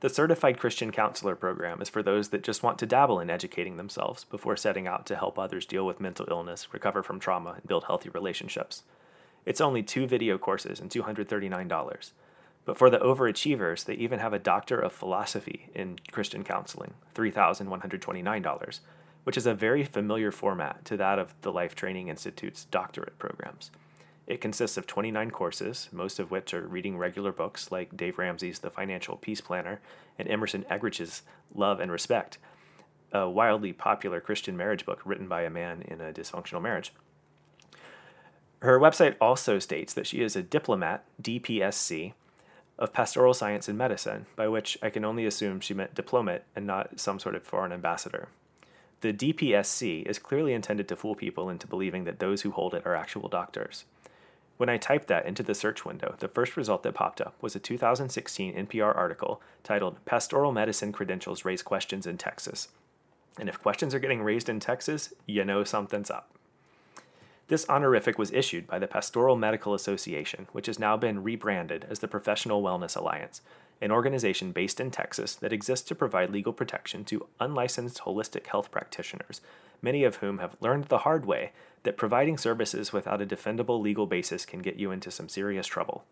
The 0.00 0.10
Certified 0.10 0.58
Christian 0.58 0.92
Counselor 0.92 1.34
program 1.34 1.80
is 1.80 1.88
for 1.88 2.02
those 2.02 2.28
that 2.28 2.44
just 2.44 2.62
want 2.62 2.78
to 2.80 2.86
dabble 2.86 3.18
in 3.18 3.30
educating 3.30 3.78
themselves 3.78 4.24
before 4.24 4.56
setting 4.56 4.86
out 4.86 5.06
to 5.06 5.16
help 5.16 5.38
others 5.38 5.64
deal 5.64 5.86
with 5.86 6.00
mental 6.00 6.26
illness, 6.30 6.68
recover 6.74 7.02
from 7.02 7.18
trauma, 7.18 7.52
and 7.52 7.66
build 7.66 7.84
healthy 7.84 8.10
relationships. 8.10 8.82
It's 9.46 9.60
only 9.60 9.82
two 9.82 10.06
video 10.06 10.36
courses 10.36 10.80
and 10.80 10.90
$239. 10.90 12.10
But 12.64 12.76
for 12.76 12.90
the 12.90 12.98
overachievers, 12.98 13.84
they 13.84 13.94
even 13.94 14.18
have 14.18 14.32
a 14.32 14.40
Doctor 14.40 14.80
of 14.80 14.92
Philosophy 14.92 15.70
in 15.72 16.00
Christian 16.10 16.42
Counseling, 16.42 16.94
$3,129, 17.14 18.80
which 19.22 19.36
is 19.36 19.46
a 19.46 19.54
very 19.54 19.84
familiar 19.84 20.32
format 20.32 20.84
to 20.86 20.96
that 20.96 21.20
of 21.20 21.32
the 21.42 21.52
Life 21.52 21.76
Training 21.76 22.08
Institute's 22.08 22.64
doctorate 22.64 23.20
programs. 23.20 23.70
It 24.26 24.40
consists 24.40 24.76
of 24.76 24.88
29 24.88 25.30
courses, 25.30 25.88
most 25.92 26.18
of 26.18 26.32
which 26.32 26.52
are 26.52 26.66
reading 26.66 26.98
regular 26.98 27.30
books 27.30 27.70
like 27.70 27.96
Dave 27.96 28.18
Ramsey's 28.18 28.58
The 28.58 28.70
Financial 28.70 29.16
Peace 29.16 29.40
Planner 29.40 29.80
and 30.18 30.28
Emerson 30.28 30.64
Eggerichs' 30.68 31.22
Love 31.54 31.78
and 31.78 31.92
Respect, 31.92 32.38
a 33.12 33.30
wildly 33.30 33.72
popular 33.72 34.20
Christian 34.20 34.56
marriage 34.56 34.84
book 34.84 35.00
written 35.04 35.28
by 35.28 35.42
a 35.42 35.50
man 35.50 35.82
in 35.82 36.00
a 36.00 36.12
dysfunctional 36.12 36.60
marriage. 36.60 36.92
Her 38.62 38.80
website 38.80 39.16
also 39.20 39.58
states 39.58 39.92
that 39.94 40.06
she 40.06 40.22
is 40.22 40.34
a 40.34 40.42
diplomat, 40.42 41.04
DPSC, 41.22 42.14
of 42.78 42.92
pastoral 42.92 43.34
science 43.34 43.68
and 43.68 43.78
medicine, 43.78 44.26
by 44.36 44.48
which 44.48 44.76
I 44.82 44.90
can 44.90 45.04
only 45.04 45.26
assume 45.26 45.60
she 45.60 45.74
meant 45.74 45.94
diplomate 45.94 46.42
and 46.54 46.66
not 46.66 47.00
some 47.00 47.18
sort 47.18 47.34
of 47.34 47.42
foreign 47.42 47.72
ambassador. 47.72 48.28
The 49.00 49.12
DPSC 49.12 50.06
is 50.06 50.18
clearly 50.18 50.52
intended 50.52 50.88
to 50.88 50.96
fool 50.96 51.14
people 51.14 51.50
into 51.50 51.66
believing 51.66 52.04
that 52.04 52.18
those 52.18 52.42
who 52.42 52.50
hold 52.50 52.74
it 52.74 52.86
are 52.86 52.94
actual 52.94 53.28
doctors. 53.28 53.84
When 54.56 54.70
I 54.70 54.78
typed 54.78 55.08
that 55.08 55.26
into 55.26 55.42
the 55.42 55.54
search 55.54 55.84
window, 55.84 56.16
the 56.18 56.28
first 56.28 56.56
result 56.56 56.82
that 56.82 56.94
popped 56.94 57.20
up 57.20 57.34
was 57.42 57.54
a 57.54 57.60
2016 57.60 58.54
NPR 58.54 58.96
article 58.96 59.42
titled 59.62 60.02
Pastoral 60.06 60.50
Medicine 60.50 60.92
Credentials 60.92 61.44
Raise 61.44 61.62
Questions 61.62 62.06
in 62.06 62.16
Texas. 62.16 62.68
And 63.38 63.50
if 63.50 63.60
questions 63.60 63.94
are 63.94 63.98
getting 63.98 64.22
raised 64.22 64.48
in 64.48 64.60
Texas, 64.60 65.12
you 65.26 65.44
know 65.44 65.62
something's 65.62 66.10
up. 66.10 66.35
This 67.48 67.68
honorific 67.68 68.18
was 68.18 68.32
issued 68.32 68.66
by 68.66 68.80
the 68.80 68.88
Pastoral 68.88 69.36
Medical 69.36 69.72
Association, 69.72 70.48
which 70.50 70.66
has 70.66 70.80
now 70.80 70.96
been 70.96 71.22
rebranded 71.22 71.86
as 71.88 72.00
the 72.00 72.08
Professional 72.08 72.60
Wellness 72.60 72.96
Alliance, 72.96 73.40
an 73.80 73.92
organization 73.92 74.50
based 74.50 74.80
in 74.80 74.90
Texas 74.90 75.36
that 75.36 75.52
exists 75.52 75.86
to 75.86 75.94
provide 75.94 76.30
legal 76.30 76.52
protection 76.52 77.04
to 77.04 77.28
unlicensed 77.38 78.00
holistic 78.00 78.48
health 78.48 78.72
practitioners, 78.72 79.40
many 79.80 80.02
of 80.02 80.16
whom 80.16 80.38
have 80.38 80.56
learned 80.60 80.86
the 80.86 80.98
hard 80.98 81.24
way 81.24 81.52
that 81.84 81.96
providing 81.96 82.36
services 82.36 82.92
without 82.92 83.22
a 83.22 83.26
defendable 83.26 83.80
legal 83.80 84.06
basis 84.06 84.44
can 84.44 84.60
get 84.60 84.76
you 84.76 84.90
into 84.90 85.10
some 85.12 85.28
serious 85.28 85.68
trouble. 85.68 86.04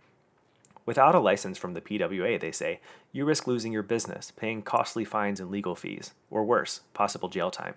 Without 0.87 1.17
a 1.17 1.21
license 1.21 1.59
from 1.59 1.75
the 1.75 1.81
PWA, 1.81 2.39
they 2.39 2.53
say, 2.53 2.79
you 3.11 3.25
risk 3.25 3.49
losing 3.49 3.73
your 3.73 3.83
business, 3.83 4.31
paying 4.37 4.63
costly 4.63 5.05
fines 5.05 5.41
and 5.41 5.51
legal 5.51 5.75
fees, 5.75 6.13
or 6.31 6.45
worse, 6.45 6.83
possible 6.93 7.29
jail 7.29 7.51
time. 7.51 7.75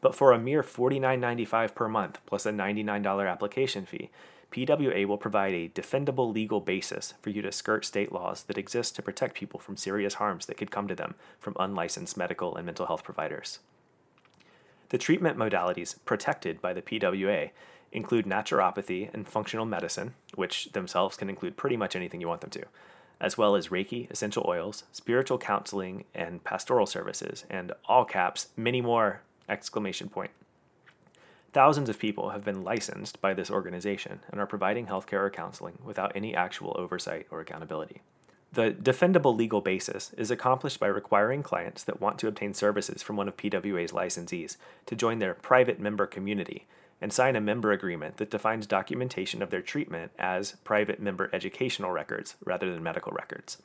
But 0.00 0.14
for 0.14 0.32
a 0.32 0.38
mere 0.38 0.62
$49.95 0.62 1.74
per 1.74 1.88
month 1.88 2.20
plus 2.26 2.46
a 2.46 2.52
$99 2.52 3.30
application 3.30 3.84
fee, 3.84 4.10
PWA 4.50 5.04
will 5.06 5.18
provide 5.18 5.52
a 5.52 5.68
defendable 5.68 6.32
legal 6.32 6.60
basis 6.60 7.14
for 7.20 7.30
you 7.30 7.42
to 7.42 7.52
skirt 7.52 7.84
state 7.84 8.12
laws 8.12 8.44
that 8.44 8.56
exist 8.56 8.96
to 8.96 9.02
protect 9.02 9.34
people 9.34 9.60
from 9.60 9.76
serious 9.76 10.14
harms 10.14 10.46
that 10.46 10.56
could 10.56 10.70
come 10.70 10.88
to 10.88 10.94
them 10.94 11.14
from 11.38 11.56
unlicensed 11.58 12.16
medical 12.16 12.56
and 12.56 12.64
mental 12.64 12.86
health 12.86 13.04
providers. 13.04 13.58
The 14.88 14.98
treatment 14.98 15.36
modalities 15.36 15.96
protected 16.06 16.62
by 16.62 16.72
the 16.72 16.80
PWA 16.80 17.50
include 17.92 18.24
naturopathy 18.24 19.12
and 19.12 19.28
functional 19.28 19.66
medicine, 19.66 20.14
which 20.34 20.72
themselves 20.72 21.16
can 21.16 21.28
include 21.28 21.56
pretty 21.56 21.76
much 21.76 21.94
anything 21.94 22.20
you 22.20 22.28
want 22.28 22.40
them 22.40 22.50
to, 22.50 22.64
as 23.20 23.36
well 23.36 23.54
as 23.54 23.68
Reiki, 23.68 24.10
essential 24.10 24.44
oils, 24.48 24.84
spiritual 24.92 25.38
counseling, 25.38 26.04
and 26.14 26.42
pastoral 26.42 26.86
services, 26.86 27.44
and 27.50 27.72
all 27.86 28.06
caps, 28.06 28.48
many 28.56 28.80
more 28.80 29.22
exclamation 29.48 30.08
point. 30.08 30.30
Thousands 31.52 31.88
of 31.88 31.98
people 31.98 32.30
have 32.30 32.44
been 32.44 32.62
licensed 32.62 33.20
by 33.20 33.32
this 33.34 33.50
organization 33.50 34.20
and 34.30 34.40
are 34.40 34.46
providing 34.46 34.86
healthcare 34.86 35.24
or 35.24 35.30
counseling 35.30 35.78
without 35.82 36.12
any 36.14 36.34
actual 36.34 36.76
oversight 36.78 37.26
or 37.30 37.40
accountability. 37.40 38.02
The 38.52 38.70
defendable 38.70 39.36
legal 39.36 39.60
basis 39.60 40.12
is 40.16 40.30
accomplished 40.30 40.80
by 40.80 40.86
requiring 40.86 41.42
clients 41.42 41.84
that 41.84 42.00
want 42.00 42.18
to 42.20 42.28
obtain 42.28 42.54
services 42.54 43.02
from 43.02 43.16
one 43.16 43.28
of 43.28 43.36
PWA's 43.36 43.92
licensees 43.92 44.56
to 44.86 44.96
join 44.96 45.18
their 45.18 45.34
private 45.34 45.78
member 45.78 46.06
community 46.06 46.66
and 47.00 47.12
sign 47.12 47.36
a 47.36 47.40
member 47.40 47.72
agreement 47.72 48.16
that 48.16 48.30
defines 48.30 48.66
documentation 48.66 49.42
of 49.42 49.50
their 49.50 49.62
treatment 49.62 50.12
as 50.18 50.56
private 50.64 51.00
member 51.00 51.30
educational 51.32 51.92
records 51.92 52.36
rather 52.44 52.72
than 52.72 52.82
medical 52.82 53.12
records. 53.12 53.58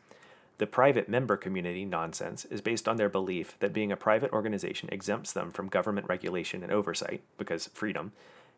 The 0.63 0.67
private 0.67 1.09
member 1.09 1.35
community 1.35 1.83
nonsense 1.83 2.45
is 2.45 2.61
based 2.61 2.87
on 2.87 2.95
their 2.95 3.09
belief 3.09 3.57
that 3.59 3.73
being 3.73 3.91
a 3.91 3.97
private 3.97 4.31
organization 4.31 4.87
exempts 4.93 5.33
them 5.33 5.51
from 5.51 5.67
government 5.67 6.07
regulation 6.07 6.63
and 6.63 6.71
oversight, 6.71 7.21
because 7.37 7.67
freedom, 7.73 8.13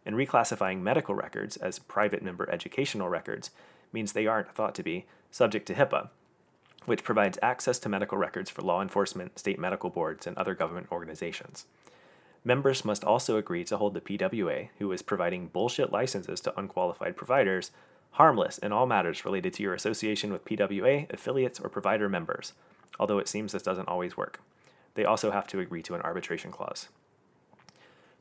and 0.05 0.15
reclassifying 0.15 0.81
medical 0.81 1.15
records 1.15 1.57
as 1.57 1.79
private 1.79 2.21
member 2.21 2.47
educational 2.51 3.09
records 3.09 3.49
means 3.91 4.13
they 4.13 4.27
aren't 4.27 4.53
thought 4.53 4.75
to 4.75 4.83
be 4.83 5.07
subject 5.31 5.65
to 5.65 5.73
HIPAA, 5.73 6.09
which 6.85 7.03
provides 7.03 7.39
access 7.41 7.79
to 7.79 7.89
medical 7.89 8.19
records 8.19 8.51
for 8.51 8.61
law 8.61 8.83
enforcement, 8.83 9.39
state 9.39 9.57
medical 9.57 9.89
boards, 9.89 10.27
and 10.27 10.37
other 10.37 10.53
government 10.53 10.85
organizations. 10.91 11.65
Members 12.43 12.85
must 12.85 13.03
also 13.03 13.35
agree 13.35 13.63
to 13.63 13.77
hold 13.77 13.95
the 13.95 14.01
PWA, 14.01 14.69
who 14.77 14.91
is 14.91 15.01
providing 15.01 15.47
bullshit 15.47 15.91
licenses 15.91 16.39
to 16.41 16.53
unqualified 16.55 17.17
providers, 17.17 17.71
harmless 18.15 18.57
in 18.57 18.71
all 18.71 18.85
matters 18.85 19.25
related 19.25 19.53
to 19.53 19.63
your 19.63 19.73
association 19.73 20.31
with 20.31 20.45
PWA, 20.45 21.11
affiliates, 21.11 21.59
or 21.59 21.67
provider 21.67 22.07
members, 22.07 22.53
although 22.97 23.19
it 23.19 23.27
seems 23.27 23.51
this 23.51 23.61
doesn't 23.61 23.89
always 23.89 24.15
work. 24.15 24.39
They 24.93 25.03
also 25.03 25.31
have 25.31 25.47
to 25.47 25.59
agree 25.59 25.81
to 25.83 25.95
an 25.95 26.01
arbitration 26.01 26.49
clause. 26.49 26.87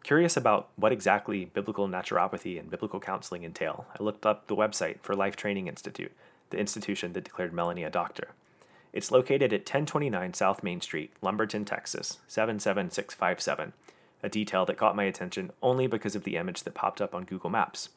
Curious 0.02 0.36
about 0.36 0.68
what 0.74 0.90
exactly 0.90 1.44
biblical 1.44 1.88
naturopathy 1.88 2.58
and 2.58 2.70
biblical 2.70 2.98
counseling 2.98 3.44
entail, 3.44 3.86
I 3.98 4.02
looked 4.02 4.26
up 4.26 4.48
the 4.48 4.56
website 4.56 4.98
for 5.00 5.14
Life 5.14 5.36
Training 5.36 5.68
Institute, 5.68 6.12
the 6.50 6.58
institution 6.58 7.12
that 7.12 7.24
declared 7.24 7.52
Melanie 7.52 7.84
a 7.84 7.90
doctor. 7.90 8.30
It's 8.92 9.12
located 9.12 9.52
at 9.52 9.60
1029 9.60 10.34
South 10.34 10.64
Main 10.64 10.80
Street, 10.80 11.12
Lumberton, 11.22 11.64
Texas, 11.64 12.18
77657, 12.26 13.72
a 14.24 14.28
detail 14.28 14.66
that 14.66 14.76
caught 14.76 14.96
my 14.96 15.04
attention 15.04 15.52
only 15.62 15.86
because 15.86 16.16
of 16.16 16.24
the 16.24 16.36
image 16.36 16.64
that 16.64 16.74
popped 16.74 17.00
up 17.00 17.14
on 17.14 17.24
Google 17.24 17.50
Maps. 17.50 17.90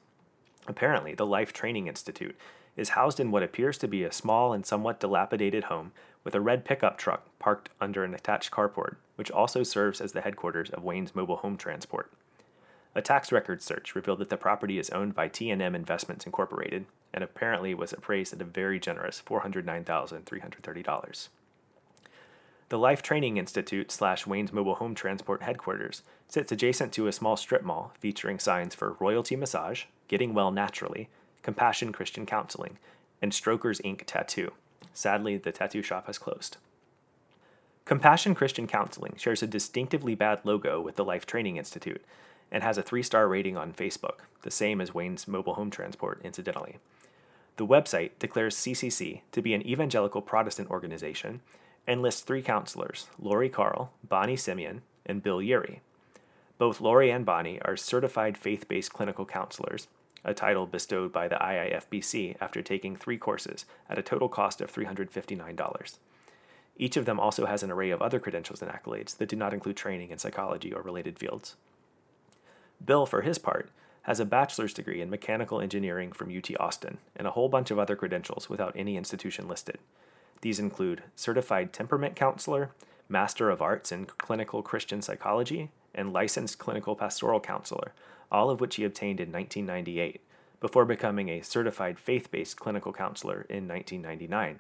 Apparently, 0.67 1.15
the 1.15 1.25
Life 1.25 1.53
Training 1.53 1.87
Institute 1.87 2.35
is 2.75 2.89
housed 2.89 3.19
in 3.19 3.31
what 3.31 3.43
appears 3.43 3.77
to 3.79 3.87
be 3.87 4.03
a 4.03 4.11
small 4.11 4.53
and 4.53 4.65
somewhat 4.65 4.99
dilapidated 4.99 5.65
home 5.65 5.91
with 6.23 6.35
a 6.35 6.41
red 6.41 6.65
pickup 6.65 6.97
truck 6.97 7.25
parked 7.39 7.69
under 7.79 8.03
an 8.03 8.13
attached 8.13 8.51
carport, 8.51 8.97
which 9.15 9.31
also 9.31 9.63
serves 9.63 10.01
as 10.01 10.11
the 10.11 10.21
headquarters 10.21 10.69
of 10.69 10.83
Wayne's 10.83 11.15
Mobile 11.15 11.37
Home 11.37 11.57
Transport. 11.57 12.11
A 12.93 13.01
tax 13.01 13.31
record 13.31 13.61
search 13.61 13.95
revealed 13.95 14.19
that 14.19 14.29
the 14.29 14.37
property 14.37 14.77
is 14.77 14.89
owned 14.89 15.15
by 15.15 15.27
T&M 15.27 15.75
Investments 15.75 16.25
Incorporated 16.25 16.85
and 17.13 17.23
apparently 17.23 17.73
was 17.73 17.93
appraised 17.93 18.33
at 18.33 18.41
a 18.41 18.45
very 18.45 18.79
generous 18.79 19.23
$409,330. 19.25 21.29
The 22.69 22.77
Life 22.77 23.01
Training 23.01 23.37
Institute 23.37 23.91
slash 23.91 24.27
Wayne's 24.27 24.51
Mobile 24.51 24.75
Home 24.75 24.93
Transport 24.93 25.43
headquarters 25.43 26.01
sits 26.27 26.51
adjacent 26.51 26.91
to 26.93 27.07
a 27.07 27.13
small 27.13 27.37
strip 27.37 27.63
mall 27.63 27.93
featuring 27.99 28.39
signs 28.39 28.75
for 28.75 28.97
Royalty 28.99 29.37
Massage, 29.37 29.85
Getting 30.07 30.33
Well 30.33 30.51
Naturally, 30.51 31.09
Compassion 31.43 31.91
Christian 31.91 32.25
Counseling, 32.25 32.77
and 33.21 33.33
Strokers 33.33 33.79
Inc. 33.79 34.03
Tattoo. 34.05 34.53
Sadly, 34.93 35.37
the 35.37 35.51
tattoo 35.51 35.81
shop 35.81 36.07
has 36.07 36.17
closed. 36.17 36.57
Compassion 37.85 38.35
Christian 38.35 38.67
Counseling 38.67 39.13
shares 39.17 39.41
a 39.41 39.47
distinctively 39.47 40.13
bad 40.13 40.41
logo 40.43 40.81
with 40.81 40.95
the 40.97 41.05
Life 41.05 41.25
Training 41.25 41.57
Institute 41.57 42.03
and 42.51 42.63
has 42.63 42.77
a 42.77 42.83
three 42.83 43.03
star 43.03 43.27
rating 43.27 43.55
on 43.57 43.73
Facebook, 43.73 44.19
the 44.43 44.51
same 44.51 44.81
as 44.81 44.93
Wayne's 44.93 45.27
Mobile 45.27 45.53
Home 45.53 45.71
Transport, 45.71 46.19
incidentally. 46.23 46.77
The 47.57 47.65
website 47.65 48.11
declares 48.19 48.55
CCC 48.55 49.21
to 49.31 49.41
be 49.41 49.53
an 49.53 49.65
evangelical 49.65 50.21
Protestant 50.21 50.69
organization 50.69 51.41
and 51.87 52.01
lists 52.01 52.21
three 52.21 52.41
counselors 52.41 53.07
Lori 53.19 53.49
Carl, 53.49 53.91
Bonnie 54.07 54.35
Simeon, 54.35 54.81
and 55.05 55.23
Bill 55.23 55.41
Ury. 55.41 55.81
Both 56.57 56.81
Lori 56.81 57.09
and 57.09 57.25
Bonnie 57.25 57.61
are 57.61 57.77
certified 57.77 58.37
faith 58.37 58.67
based 58.67 58.93
clinical 58.93 59.25
counselors, 59.25 59.87
a 60.23 60.33
title 60.33 60.65
bestowed 60.65 61.11
by 61.11 61.27
the 61.27 61.35
IIFBC 61.35 62.35
after 62.41 62.61
taking 62.61 62.95
three 62.95 63.17
courses 63.17 63.65
at 63.89 63.99
a 63.99 64.03
total 64.03 64.29
cost 64.29 64.61
of 64.61 64.73
$359. 64.73 65.97
Each 66.77 66.97
of 66.97 67.05
them 67.05 67.19
also 67.19 67.45
has 67.45 67.63
an 67.63 67.71
array 67.71 67.89
of 67.89 68.01
other 68.01 68.19
credentials 68.19 68.61
and 68.61 68.71
accolades 68.71 69.17
that 69.17 69.29
do 69.29 69.35
not 69.35 69.53
include 69.53 69.77
training 69.77 70.11
in 70.11 70.17
psychology 70.17 70.73
or 70.73 70.81
related 70.81 71.17
fields. 71.17 71.55
Bill, 72.83 73.05
for 73.05 73.21
his 73.21 73.37
part, 73.37 73.69
has 74.03 74.19
a 74.19 74.25
bachelor's 74.25 74.73
degree 74.73 75.01
in 75.01 75.09
mechanical 75.09 75.59
engineering 75.59 76.11
from 76.11 76.35
UT 76.35 76.49
Austin 76.59 76.99
and 77.15 77.27
a 77.27 77.31
whole 77.31 77.49
bunch 77.49 77.71
of 77.71 77.79
other 77.79 77.95
credentials 77.95 78.49
without 78.49 78.73
any 78.75 78.95
institution 78.95 79.47
listed. 79.47 79.79
These 80.41 80.59
include 80.59 81.03
Certified 81.15 81.73
Temperament 81.73 82.15
Counselor, 82.15 82.71
Master 83.09 83.49
of 83.49 83.61
Arts 83.61 83.91
in 83.91 84.05
Clinical 84.05 84.61
Christian 84.61 85.01
Psychology, 85.01 85.71
and 85.97 86.13
Licensed 86.13 86.59
Clinical 86.59 86.95
Pastoral 86.95 87.41
Counselor, 87.41 87.91
all 88.31 88.49
of 88.49 88.61
which 88.61 88.77
he 88.77 88.85
obtained 88.85 89.19
in 89.19 89.31
1998, 89.31 90.21
before 90.59 90.85
becoming 90.85 91.29
a 91.29 91.41
Certified 91.41 91.99
Faith 91.99 92.31
Based 92.31 92.57
Clinical 92.57 92.93
Counselor 92.93 93.45
in 93.49 93.67
1999, 93.67 94.59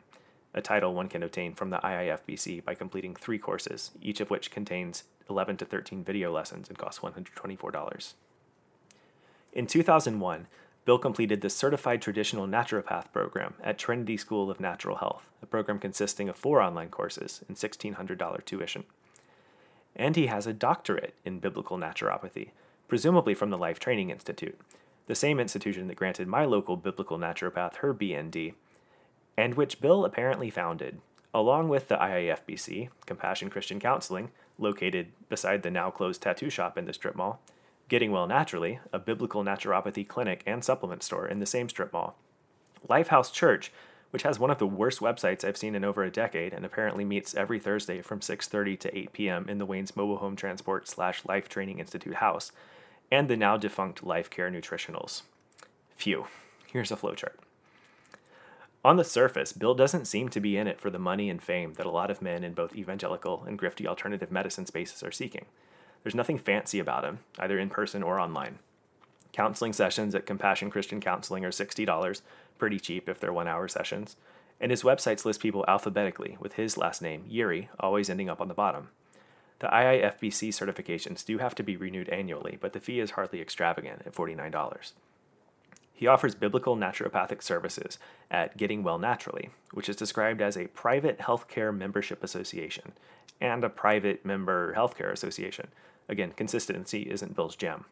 a 0.53 0.61
title 0.61 0.93
one 0.93 1.07
can 1.07 1.23
obtain 1.23 1.53
from 1.53 1.69
the 1.69 1.77
IIFBC 1.77 2.63
by 2.63 2.75
completing 2.75 3.15
three 3.15 3.37
courses, 3.37 3.91
each 4.01 4.19
of 4.19 4.29
which 4.29 4.51
contains 4.51 5.03
11 5.29 5.57
to 5.57 5.65
13 5.65 6.03
video 6.03 6.31
lessons 6.31 6.67
and 6.67 6.77
costs 6.77 7.01
$124. 7.01 8.13
In 9.53 9.67
2001, 9.67 10.47
Bill 10.85 10.97
completed 10.97 11.41
the 11.41 11.49
Certified 11.49 12.01
Traditional 12.01 12.47
Naturopath 12.47 13.11
program 13.11 13.55
at 13.61 13.77
Trinity 13.77 14.15
School 14.15 14.49
of 14.49 14.59
Natural 14.59 14.97
Health, 14.97 15.29
a 15.41 15.45
program 15.45 15.79
consisting 15.79 16.29
of 16.29 16.37
four 16.37 16.61
online 16.61 16.89
courses 16.89 17.43
and 17.47 17.57
$1,600 17.57 18.45
tuition. 18.45 18.85
And 19.97 20.15
he 20.15 20.27
has 20.27 20.47
a 20.47 20.53
doctorate 20.53 21.15
in 21.25 21.39
biblical 21.39 21.77
naturopathy, 21.77 22.51
presumably 22.87 23.33
from 23.33 23.49
the 23.49 23.57
Life 23.57 23.79
Training 23.79 24.09
Institute, 24.09 24.57
the 25.07 25.15
same 25.15 25.39
institution 25.39 25.87
that 25.87 25.95
granted 25.95 26.27
my 26.27 26.45
local 26.45 26.77
biblical 26.77 27.17
naturopath 27.17 27.77
her 27.77 27.93
BND, 27.93 28.53
and 29.35 29.55
which 29.55 29.81
Bill 29.81 30.05
apparently 30.05 30.49
founded, 30.49 30.99
along 31.33 31.67
with 31.67 31.87
the 31.87 31.97
IIFBC, 31.97 32.89
Compassion 33.05 33.49
Christian 33.49 33.79
Counseling, 33.79 34.29
located 34.57 35.07
beside 35.29 35.63
the 35.63 35.71
now 35.71 35.89
closed 35.89 36.21
tattoo 36.21 36.49
shop 36.49 36.77
in 36.77 36.85
the 36.85 36.93
strip 36.93 37.15
mall, 37.15 37.41
Getting 37.89 38.11
Well 38.11 38.27
Naturally, 38.27 38.79
a 38.91 38.99
biblical 38.99 39.43
naturopathy 39.43 40.07
clinic 40.07 40.43
and 40.45 40.63
supplement 40.63 41.03
store 41.03 41.27
in 41.27 41.39
the 41.39 41.45
same 41.45 41.69
strip 41.69 41.93
mall. 41.93 42.17
Lifehouse 42.87 43.31
Church, 43.31 43.71
which 44.11 44.23
has 44.23 44.39
one 44.39 44.51
of 44.51 44.57
the 44.57 44.67
worst 44.67 44.99
websites 44.99 45.43
I've 45.43 45.57
seen 45.57 45.75
in 45.75 45.83
over 45.83 46.03
a 46.03 46.11
decade 46.11 46.53
and 46.53 46.65
apparently 46.65 47.05
meets 47.05 47.35
every 47.35 47.59
Thursday 47.59 48.01
from 48.01 48.19
6:30 48.19 48.79
to 48.79 48.97
8 48.97 49.13
p.m. 49.13 49.49
in 49.49 49.57
the 49.57 49.65
Wayne's 49.65 49.95
Mobile 49.95 50.17
Home 50.17 50.35
Transport 50.35 50.87
slash 50.87 51.25
Life 51.25 51.49
Training 51.49 51.79
Institute 51.79 52.15
house, 52.15 52.51
and 53.11 53.29
the 53.29 53.37
now 53.37 53.57
defunct 53.57 54.03
Life 54.03 54.29
Care 54.29 54.49
Nutritionals. 54.49 55.23
Phew, 55.95 56.27
here's 56.71 56.91
a 56.91 56.95
flowchart. 56.95 57.35
On 58.85 58.95
the 58.95 59.03
surface, 59.03 59.51
Bill 59.51 59.75
doesn't 59.75 60.05
seem 60.05 60.29
to 60.29 60.39
be 60.39 60.55
in 60.55 60.67
it 60.67 60.79
for 60.79 60.89
the 60.89 60.99
money 60.99 61.29
and 61.29 61.41
fame 61.41 61.73
that 61.73 61.85
a 61.85 61.91
lot 61.91 62.09
of 62.09 62.21
men 62.21 62.43
in 62.43 62.53
both 62.53 62.75
evangelical 62.75 63.43
and 63.45 63.59
grifty 63.59 63.85
alternative 63.85 64.31
medicine 64.31 64.65
spaces 64.65 65.03
are 65.03 65.11
seeking. 65.11 65.45
There's 66.03 66.15
nothing 66.15 66.37
fancy 66.37 66.79
about 66.79 67.03
him, 67.03 67.19
either 67.37 67.59
in 67.59 67.69
person 67.69 68.01
or 68.01 68.19
online. 68.19 68.59
Counseling 69.33 69.73
sessions 69.73 70.15
at 70.15 70.25
Compassion 70.25 70.69
Christian 70.69 71.01
Counseling 71.01 71.43
are 71.43 71.51
$60, 71.51 72.21
pretty 72.57 72.79
cheap 72.79 73.07
if 73.07 73.19
they're 73.19 73.33
one 73.33 73.47
hour 73.47 73.67
sessions, 73.67 74.15
and 74.59 74.71
his 74.71 74.83
websites 74.83 75.25
list 75.25 75.39
people 75.39 75.65
alphabetically, 75.67 76.37
with 76.39 76.53
his 76.53 76.77
last 76.77 77.01
name, 77.01 77.25
Ury, 77.27 77.69
always 77.79 78.09
ending 78.09 78.29
up 78.29 78.41
on 78.41 78.47
the 78.47 78.53
bottom. 78.53 78.89
The 79.59 79.67
IIFBC 79.67 80.49
certifications 80.49 81.25
do 81.25 81.39
have 81.39 81.55
to 81.55 81.63
be 81.63 81.75
renewed 81.75 82.09
annually, 82.09 82.57
but 82.59 82.73
the 82.73 82.79
fee 82.79 82.99
is 82.99 83.11
hardly 83.11 83.41
extravagant 83.41 84.03
at 84.05 84.13
$49. 84.13 84.91
He 85.93 86.05
offers 86.05 86.35
biblical 86.35 86.77
naturopathic 86.77 87.41
services 87.41 87.97
at 88.29 88.55
Getting 88.55 88.83
Well 88.83 88.99
Naturally, 88.99 89.49
which 89.71 89.89
is 89.89 89.95
described 89.95 90.43
as 90.43 90.55
a 90.55 90.67
private 90.67 91.17
healthcare 91.17 91.75
membership 91.75 92.23
association 92.23 92.91
and 93.41 93.63
a 93.63 93.69
private 93.69 94.23
member 94.23 94.75
healthcare 94.75 95.11
association. 95.11 95.69
Again, 96.07 96.33
consistency 96.35 97.09
isn't 97.09 97.35
Bill's 97.35 97.55
gem. 97.55 97.85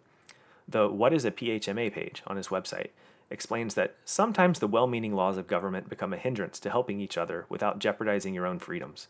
The 0.67 0.87
What 0.87 1.13
is 1.13 1.25
a 1.25 1.31
PHMA 1.31 1.91
page 1.91 2.21
on 2.27 2.37
his 2.37 2.49
website 2.49 2.89
explains 3.29 3.73
that 3.75 3.95
sometimes 4.05 4.59
the 4.59 4.67
well 4.67 4.87
meaning 4.87 5.13
laws 5.13 5.37
of 5.37 5.47
government 5.47 5.89
become 5.89 6.13
a 6.13 6.17
hindrance 6.17 6.59
to 6.59 6.69
helping 6.69 6.99
each 6.99 7.17
other 7.17 7.45
without 7.49 7.79
jeopardizing 7.79 8.33
your 8.33 8.45
own 8.45 8.59
freedoms. 8.59 9.07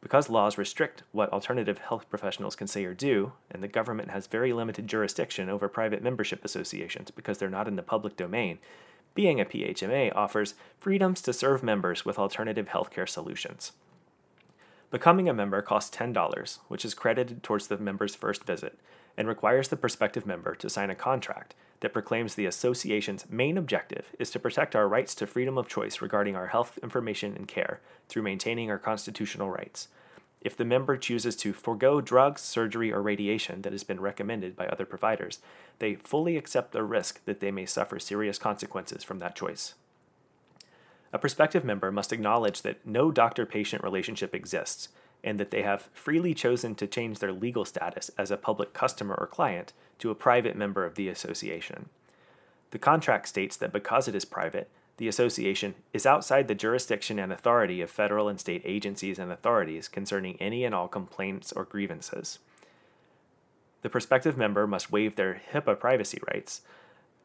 Because 0.00 0.30
laws 0.30 0.58
restrict 0.58 1.02
what 1.10 1.32
alternative 1.32 1.78
health 1.78 2.08
professionals 2.08 2.54
can 2.54 2.66
say 2.66 2.84
or 2.84 2.94
do, 2.94 3.32
and 3.50 3.62
the 3.62 3.68
government 3.68 4.10
has 4.10 4.26
very 4.26 4.52
limited 4.52 4.86
jurisdiction 4.86 5.48
over 5.48 5.68
private 5.68 6.02
membership 6.02 6.44
associations 6.44 7.10
because 7.10 7.38
they're 7.38 7.48
not 7.48 7.66
in 7.66 7.76
the 7.76 7.82
public 7.82 8.16
domain, 8.16 8.58
being 9.14 9.40
a 9.40 9.44
PHMA 9.44 10.14
offers 10.14 10.54
freedoms 10.78 11.22
to 11.22 11.32
serve 11.32 11.62
members 11.62 12.04
with 12.04 12.18
alternative 12.18 12.68
healthcare 12.68 13.08
solutions. 13.08 13.72
Becoming 14.90 15.28
a 15.28 15.34
member 15.34 15.60
costs 15.62 15.96
$10, 15.96 16.58
which 16.68 16.84
is 16.84 16.94
credited 16.94 17.42
towards 17.42 17.66
the 17.66 17.78
member's 17.78 18.14
first 18.14 18.44
visit, 18.44 18.78
and 19.16 19.26
requires 19.26 19.68
the 19.68 19.76
prospective 19.76 20.26
member 20.26 20.54
to 20.54 20.70
sign 20.70 20.90
a 20.90 20.94
contract 20.94 21.54
that 21.80 21.92
proclaims 21.92 22.34
the 22.34 22.46
association's 22.46 23.24
main 23.28 23.58
objective 23.58 24.06
is 24.18 24.30
to 24.30 24.38
protect 24.38 24.74
our 24.74 24.88
rights 24.88 25.14
to 25.16 25.26
freedom 25.26 25.58
of 25.58 25.68
choice 25.68 26.00
regarding 26.00 26.36
our 26.36 26.48
health 26.48 26.78
information 26.82 27.34
and 27.36 27.48
care 27.48 27.80
through 28.08 28.22
maintaining 28.22 28.70
our 28.70 28.78
constitutional 28.78 29.50
rights. 29.50 29.88
If 30.40 30.56
the 30.56 30.64
member 30.64 30.96
chooses 30.96 31.34
to 31.36 31.52
forego 31.52 32.00
drugs, 32.00 32.40
surgery, 32.40 32.92
or 32.92 33.02
radiation 33.02 33.62
that 33.62 33.72
has 33.72 33.84
been 33.84 34.00
recommended 34.00 34.54
by 34.54 34.66
other 34.66 34.84
providers, 34.84 35.40
they 35.78 35.96
fully 35.96 36.36
accept 36.36 36.72
the 36.72 36.84
risk 36.84 37.24
that 37.24 37.40
they 37.40 37.50
may 37.50 37.66
suffer 37.66 37.98
serious 37.98 38.38
consequences 38.38 39.02
from 39.02 39.18
that 39.18 39.34
choice. 39.34 39.74
A 41.12 41.18
prospective 41.18 41.64
member 41.64 41.90
must 41.90 42.12
acknowledge 42.12 42.62
that 42.62 42.86
no 42.86 43.10
doctor 43.10 43.46
patient 43.46 43.82
relationship 43.82 44.34
exists 44.34 44.88
and 45.26 45.40
that 45.40 45.50
they 45.50 45.62
have 45.62 45.90
freely 45.92 46.32
chosen 46.32 46.74
to 46.76 46.86
change 46.86 47.18
their 47.18 47.32
legal 47.32 47.64
status 47.64 48.10
as 48.16 48.30
a 48.30 48.36
public 48.36 48.72
customer 48.72 49.16
or 49.16 49.26
client 49.26 49.72
to 49.98 50.10
a 50.10 50.14
private 50.14 50.56
member 50.56 50.86
of 50.86 50.94
the 50.94 51.08
association. 51.08 51.90
The 52.70 52.78
contract 52.78 53.28
states 53.28 53.56
that 53.56 53.72
because 53.72 54.06
it 54.06 54.14
is 54.14 54.24
private, 54.24 54.70
the 54.98 55.08
association 55.08 55.74
is 55.92 56.06
outside 56.06 56.48
the 56.48 56.54
jurisdiction 56.54 57.18
and 57.18 57.32
authority 57.32 57.82
of 57.82 57.90
federal 57.90 58.28
and 58.28 58.40
state 58.40 58.62
agencies 58.64 59.18
and 59.18 59.30
authorities 59.30 59.88
concerning 59.88 60.36
any 60.40 60.64
and 60.64 60.74
all 60.74 60.88
complaints 60.88 61.52
or 61.52 61.64
grievances. 61.64 62.38
The 63.82 63.90
prospective 63.90 64.38
member 64.38 64.66
must 64.66 64.92
waive 64.92 65.16
their 65.16 65.42
HIPAA 65.52 65.78
privacy 65.78 66.20
rights, 66.32 66.62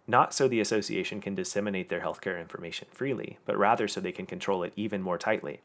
not 0.07 0.33
so 0.33 0.47
the 0.47 0.59
association 0.59 1.21
can 1.21 1.35
disseminate 1.35 1.89
their 1.89 2.01
healthcare 2.01 2.41
information 2.41 2.87
freely, 2.91 3.37
but 3.45 3.57
rather 3.57 3.87
so 3.87 4.01
they 4.01 4.11
can 4.11 4.25
control 4.25 4.63
it 4.63 4.73
even 4.75 5.01
more 5.01 5.17
tightly. 5.17 5.61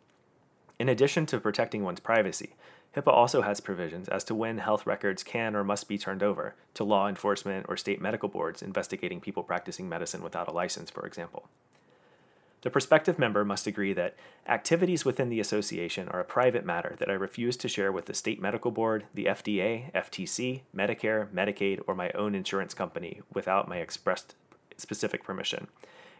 In 0.78 0.88
addition 0.88 1.26
to 1.26 1.40
protecting 1.40 1.82
one's 1.82 2.00
privacy, 2.00 2.54
HIPAA 2.94 3.12
also 3.12 3.42
has 3.42 3.60
provisions 3.60 4.08
as 4.08 4.24
to 4.24 4.34
when 4.34 4.58
health 4.58 4.86
records 4.86 5.22
can 5.22 5.54
or 5.54 5.64
must 5.64 5.88
be 5.88 5.98
turned 5.98 6.22
over 6.22 6.54
to 6.74 6.84
law 6.84 7.08
enforcement 7.08 7.66
or 7.68 7.76
state 7.76 8.00
medical 8.00 8.28
boards 8.28 8.62
investigating 8.62 9.20
people 9.20 9.42
practicing 9.42 9.88
medicine 9.88 10.22
without 10.22 10.48
a 10.48 10.52
license, 10.52 10.90
for 10.90 11.06
example. 11.06 11.48
The 12.62 12.70
prospective 12.70 13.18
member 13.18 13.44
must 13.44 13.66
agree 13.66 13.92
that 13.92 14.16
activities 14.48 15.04
within 15.04 15.28
the 15.28 15.40
association 15.40 16.08
are 16.08 16.20
a 16.20 16.24
private 16.24 16.64
matter 16.64 16.96
that 16.98 17.10
I 17.10 17.12
refuse 17.12 17.56
to 17.58 17.68
share 17.68 17.92
with 17.92 18.06
the 18.06 18.14
state 18.14 18.40
medical 18.40 18.70
board, 18.70 19.04
the 19.14 19.26
FDA, 19.26 19.92
FTC, 19.92 20.62
Medicare, 20.74 21.28
Medicaid, 21.28 21.80
or 21.86 21.94
my 21.94 22.10
own 22.10 22.34
insurance 22.34 22.74
company 22.74 23.20
without 23.32 23.68
my 23.68 23.76
expressed 23.76 24.34
specific 24.76 25.22
permission, 25.22 25.68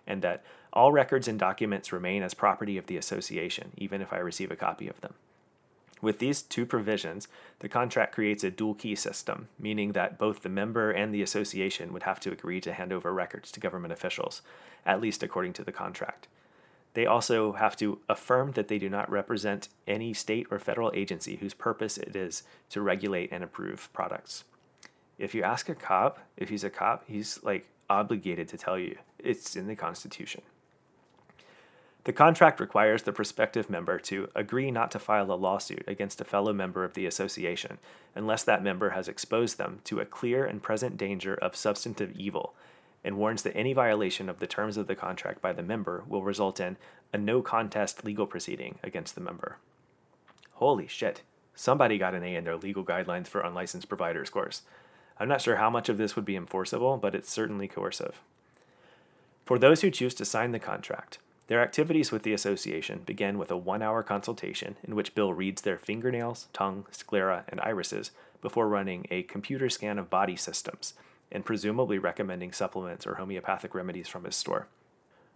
and 0.07 0.23
that 0.23 0.45
all 0.73 0.93
records 0.93 1.27
and 1.27 1.39
documents 1.39 1.93
remain 1.93 2.23
as 2.23 2.35
property 2.35 2.77
of 2.77 2.87
the 2.87 2.97
association, 2.97 3.73
even 3.77 4.03
if 4.03 4.13
I 4.13 4.19
receive 4.19 4.51
a 4.51 4.57
copy 4.57 4.89
of 4.89 5.01
them. 5.01 5.15
With 6.03 6.19
these 6.19 6.43
two 6.43 6.67
provisions, 6.67 7.27
the 7.61 7.69
contract 7.69 8.15
creates 8.15 8.45
a 8.45 8.51
dual 8.51 8.75
key 8.75 8.95
system, 8.95 9.49
meaning 9.59 9.93
that 9.93 10.19
both 10.19 10.43
the 10.43 10.51
member 10.51 10.91
and 10.91 11.15
the 11.15 11.23
association 11.23 11.93
would 11.93 12.03
have 12.03 12.21
to 12.21 12.33
agree 12.33 12.61
to 12.61 12.75
hand 12.75 12.93
over 12.93 13.13
records 13.13 13.51
to 13.53 13.61
government 13.61 13.93
officials, 13.93 14.43
at 14.85 15.01
least 15.01 15.23
according 15.23 15.55
to 15.55 15.65
the 15.65 15.73
contract. 15.73 16.29
They 16.93 17.07
also 17.07 17.53
have 17.53 17.77
to 17.77 17.99
affirm 18.09 18.53
that 18.53 18.69
they 18.69 18.79
do 18.79 18.89
not 18.89 19.11
represent 19.11 19.69
any 19.87 20.15
state 20.15 20.47
or 20.51 20.59
federal 20.59 20.93
agency 20.95 21.37
whose 21.37 21.55
purpose 21.55 21.99
it 21.99 22.15
is 22.15 22.43
to 22.71 22.81
regulate 22.81 23.31
and 23.33 23.43
approve 23.43 23.93
products. 23.93 24.45
If 25.19 25.35
you 25.35 25.43
ask 25.43 25.69
a 25.69 25.75
cop, 25.75 26.21
if 26.37 26.49
he's 26.51 26.65
a 26.65 26.71
cop, 26.71 27.05
he's 27.07 27.43
like 27.43 27.67
obligated 27.89 28.49
to 28.49 28.59
tell 28.59 28.79
you 28.79 28.97
it's 29.27 29.57
in 29.57 29.67
the 29.67 29.77
Constitution. 29.77 30.43
The 32.05 32.13
contract 32.13 32.61
requires 32.61 33.03
the 33.03 33.13
prospective 33.13 33.69
member 33.69 33.99
to 33.99 34.29
agree 34.33 34.71
not 34.71 34.93
to 34.93 35.01
file 35.01 35.33
a 35.33 35.35
lawsuit 35.35 35.83
against 35.89 36.21
a 36.21 36.25
fellow 36.25 36.53
member 36.53 36.85
of 36.85 36.95
the 36.95 37.05
association 37.05 37.79
unless 38.15 38.45
that 38.45 38.63
member 38.63 38.91
has 38.91 39.09
exposed 39.09 39.59
them 39.59 39.81
to 39.85 39.99
a 39.99 40.05
clear 40.05 40.47
and 40.47 40.63
present 40.63 40.97
danger 40.97 41.35
of 41.35 41.57
substantive 41.57 42.13
evil 42.13 42.55
and 43.03 43.19
warns 43.19 43.43
that 43.43 43.57
any 43.57 43.73
violation 43.73 44.29
of 44.29 44.39
the 44.39 44.47
terms 44.47 44.77
of 44.77 44.87
the 44.87 44.95
contract 44.95 45.43
by 45.43 45.53
the 45.53 45.65
member 45.65 46.05
will 46.07 46.23
result 46.23 46.61
in 46.61 46.77
a 47.13 47.19
no 47.19 47.43
contest 47.43 48.05
legal 48.05 48.27
proceeding 48.27 48.79
against 48.85 49.17
the 49.17 49.21
member. 49.21 49.59
Holy 50.53 50.87
shit, 50.87 51.23
somebody 51.57 51.99
got 51.99 52.15
an 52.15 52.23
A 52.23 52.37
in 52.37 52.45
their 52.45 52.57
legal 52.57 52.85
guidelines 52.85 53.27
for 53.27 53.41
unlicensed 53.41 53.89
providers 53.89 54.31
course. 54.31 54.63
I'm 55.19 55.29
not 55.29 55.41
sure 55.41 55.57
how 55.57 55.71
much 55.71 55.89
of 55.89 55.99
this 55.99 56.15
would 56.15 56.25
be 56.25 56.37
enforceable, 56.37 56.99
but 56.99 57.17
it's 57.17 57.31
certainly 57.31 57.67
coercive. 57.67 58.21
For 59.47 59.61
those 59.61 59.83
who 59.83 59.93
choose 59.93 60.15
to 60.15 60.25
sign 60.25 60.51
the 60.51 60.59
contract, 60.59 61.19
their 61.47 61.63
activities 61.63 62.11
with 62.11 62.25
the 62.25 62.33
association 62.33 63.03
begin 63.07 63.39
with 63.39 63.53
a 63.53 63.57
one 63.57 63.81
hour 63.81 64.03
consultation 64.03 64.75
in 64.83 64.97
which 64.97 65.15
Bill 65.15 65.33
reads 65.33 65.63
their 65.63 65.79
fingernails, 65.79 66.49
tongue, 66.53 66.85
sclera, 66.91 67.45
and 67.49 67.61
irises 67.61 68.11
before 68.43 68.69
running 68.69 69.07
a 69.09 69.23
computer 69.23 69.71
scan 69.71 70.01
of 70.01 70.11
body 70.11 70.35
systems 70.35 70.95
and 71.31 71.45
presumably 71.45 71.97
recommending 71.97 72.51
supplements 72.51 73.07
or 73.07 73.15
homeopathic 73.15 73.73
remedies 73.73 74.09
from 74.09 74.25
his 74.25 74.35
store. 74.35 74.67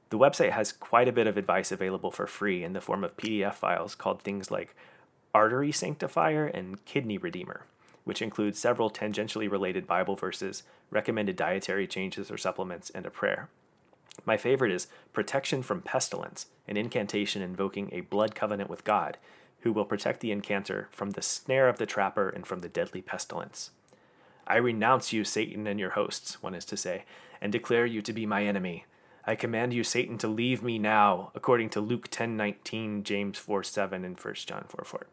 The 0.09 0.19
website 0.19 0.51
has 0.51 0.73
quite 0.73 1.07
a 1.07 1.13
bit 1.13 1.29
of 1.29 1.37
advice 1.37 1.71
available 1.71 2.11
for 2.11 2.27
free 2.27 2.65
in 2.65 2.73
the 2.73 2.81
form 2.81 3.05
of 3.05 3.17
PDF 3.17 3.55
files 3.55 3.95
called 3.95 4.23
things 4.23 4.51
like 4.51 4.75
Artery 5.33 5.71
Sanctifier 5.71 6.47
and 6.47 6.85
Kidney 6.85 7.17
Redeemer, 7.17 7.65
which 8.03 8.23
include 8.23 8.57
several 8.57 8.91
tangentially 8.91 9.49
related 9.49 9.87
Bible 9.87 10.17
verses, 10.17 10.65
recommended 10.91 11.37
dietary 11.37 11.87
changes 11.87 12.29
or 12.29 12.37
supplements, 12.37 12.91
and 12.91 13.07
a 13.07 13.11
prayer. 13.11 13.49
My 14.25 14.37
favorite 14.37 14.73
is 14.73 14.87
Protection 15.13 15.63
from 15.63 15.83
Pestilence, 15.83 16.47
an 16.69 16.77
incantation 16.77 17.43
invoking 17.43 17.91
a 17.93 18.03
blood 18.03 18.35
covenant 18.35 18.71
with 18.71 18.85
God, 18.85 19.19
who 19.61 19.73
will 19.73 19.85
protect 19.85 20.21
the 20.21 20.33
incanter 20.33 20.89
from 20.91 21.11
the 21.11 21.23
snare 21.23 21.69
of 21.69 21.79
the 21.79 21.87
trapper 21.87 22.29
and 22.29 22.47
from 22.47 22.61
the 22.61 22.69
deadly 22.69 23.03
pestilence. 23.03 23.71
I 24.47 24.57
renounce 24.57 25.13
you, 25.13 25.25
Satan, 25.25 25.67
and 25.67 25.79
your 25.79 25.91
hosts, 25.91 26.43
one 26.43 26.55
is 26.55 26.65
to 26.67 26.77
say, 26.77 27.05
and 27.41 27.53
declare 27.53 27.87
you 27.87 28.03
to 28.03 28.13
be 28.13 28.27
my 28.27 28.45
enemy. 28.45 28.85
I 29.25 29.35
command 29.35 29.75
you, 29.75 29.85
Satan, 29.85 30.19
to 30.19 30.29
leave 30.29 30.63
me 30.63 30.79
now, 30.79 31.31
according 31.35 31.71
to 31.71 31.81
Luke 31.81 32.09
10:19, 32.11 33.05
James 33.05 33.39
4:7, 33.39 34.05
and 34.05 34.19
1 34.19 34.47
John 34.47 34.65
4:4. 34.69 35.07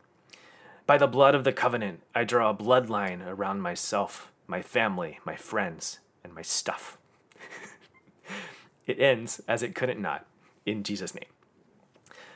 By 0.86 0.98
the 0.98 1.08
blood 1.08 1.36
of 1.36 1.44
the 1.44 1.52
covenant, 1.52 2.02
I 2.16 2.24
draw 2.24 2.50
a 2.50 2.56
bloodline 2.56 3.26
around 3.28 3.62
myself, 3.62 4.32
my 4.48 4.62
family, 4.62 5.20
my 5.26 5.36
friends, 5.36 6.00
and 6.24 6.34
my 6.34 6.42
stuff. 6.42 6.98
It 8.88 9.00
ends 9.00 9.42
as 9.48 9.62
it 9.62 9.76
couldn't 9.76 10.02
not, 10.02 10.26
in 10.66 10.82
Jesus' 10.82 11.14
name. 11.14 11.30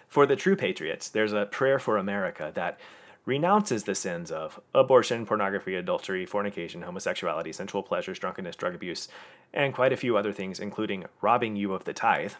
For 0.07 0.25
the 0.25 0.35
true 0.35 0.57
patriots, 0.57 1.07
there's 1.07 1.31
a 1.31 1.45
prayer 1.45 1.79
for 1.79 1.97
America 1.97 2.51
that 2.53 2.77
renounces 3.25 3.85
the 3.85 3.95
sins 3.95 4.29
of 4.29 4.59
abortion, 4.73 5.25
pornography, 5.25 5.75
adultery, 5.75 6.25
fornication, 6.25 6.81
homosexuality, 6.81 7.53
sensual 7.53 7.81
pleasures, 7.81 8.19
drunkenness, 8.19 8.57
drug 8.57 8.75
abuse, 8.75 9.07
and 9.53 9.73
quite 9.73 9.93
a 9.93 9.97
few 9.97 10.17
other 10.17 10.33
things, 10.33 10.59
including 10.59 11.05
robbing 11.21 11.55
you 11.55 11.73
of 11.73 11.85
the 11.85 11.93
tithe, 11.93 12.33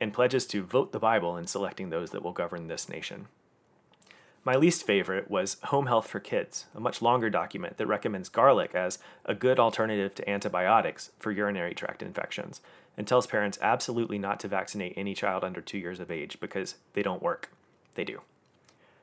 and 0.00 0.14
pledges 0.14 0.46
to 0.46 0.62
vote 0.62 0.92
the 0.92 0.98
Bible 0.98 1.36
in 1.36 1.46
selecting 1.46 1.90
those 1.90 2.10
that 2.10 2.22
will 2.22 2.32
govern 2.32 2.68
this 2.68 2.88
nation. 2.88 3.26
My 4.44 4.54
least 4.54 4.86
favorite 4.86 5.30
was 5.30 5.56
Home 5.64 5.86
Health 5.86 6.06
for 6.06 6.20
Kids, 6.20 6.66
a 6.74 6.80
much 6.80 7.00
longer 7.00 7.30
document 7.30 7.78
that 7.78 7.86
recommends 7.86 8.28
garlic 8.28 8.74
as 8.74 8.98
a 9.24 9.34
good 9.34 9.58
alternative 9.58 10.14
to 10.16 10.30
antibiotics 10.30 11.10
for 11.18 11.32
urinary 11.32 11.74
tract 11.74 12.02
infections 12.02 12.60
and 12.96 13.06
tells 13.06 13.26
parents 13.26 13.58
absolutely 13.60 14.18
not 14.18 14.40
to 14.40 14.48
vaccinate 14.48 14.94
any 14.96 15.14
child 15.14 15.44
under 15.44 15.60
two 15.60 15.78
years 15.78 16.00
of 16.00 16.10
age 16.10 16.38
because 16.40 16.76
they 16.92 17.02
don't 17.02 17.22
work. 17.22 17.50
They 17.94 18.04
do. 18.04 18.20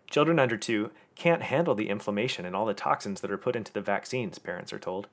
Children 0.10 0.40
under 0.40 0.58
two 0.58 0.92
can't 1.16 1.44
handle 1.44 1.76
the 1.76 1.90
inflammation 1.90 2.46
and 2.46 2.56
all 2.56 2.66
the 2.66 2.74
toxins 2.74 3.22
that 3.22 3.32
are 3.32 3.38
put 3.38 3.56
into 3.56 3.72
the 3.72 3.82
vaccines, 3.82 4.40
parents 4.40 4.74
are 4.74 4.80
told. 4.80 5.08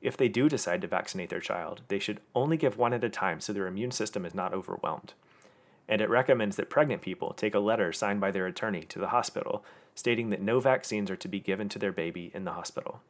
If 0.00 0.16
they 0.16 0.28
do 0.28 0.48
decide 0.48 0.80
to 0.82 0.86
vaccinate 0.86 1.30
their 1.30 1.40
child, 1.40 1.80
they 1.88 1.98
should 1.98 2.20
only 2.34 2.56
give 2.56 2.76
one 2.76 2.92
at 2.92 3.02
a 3.02 3.08
time 3.08 3.40
so 3.40 3.52
their 3.52 3.66
immune 3.66 3.90
system 3.90 4.24
is 4.24 4.34
not 4.34 4.54
overwhelmed 4.54 5.14
and 5.88 6.00
it 6.00 6.10
recommends 6.10 6.56
that 6.56 6.68
pregnant 6.68 7.00
people 7.00 7.32
take 7.32 7.54
a 7.54 7.58
letter 7.58 7.92
signed 7.92 8.20
by 8.20 8.30
their 8.30 8.46
attorney 8.46 8.82
to 8.82 8.98
the 8.98 9.08
hospital 9.08 9.64
stating 9.94 10.30
that 10.30 10.42
no 10.42 10.60
vaccines 10.60 11.10
are 11.10 11.16
to 11.16 11.26
be 11.26 11.40
given 11.40 11.68
to 11.68 11.78
their 11.78 11.90
baby 11.90 12.30
in 12.32 12.44
the 12.44 12.52
hospital. 12.52 13.00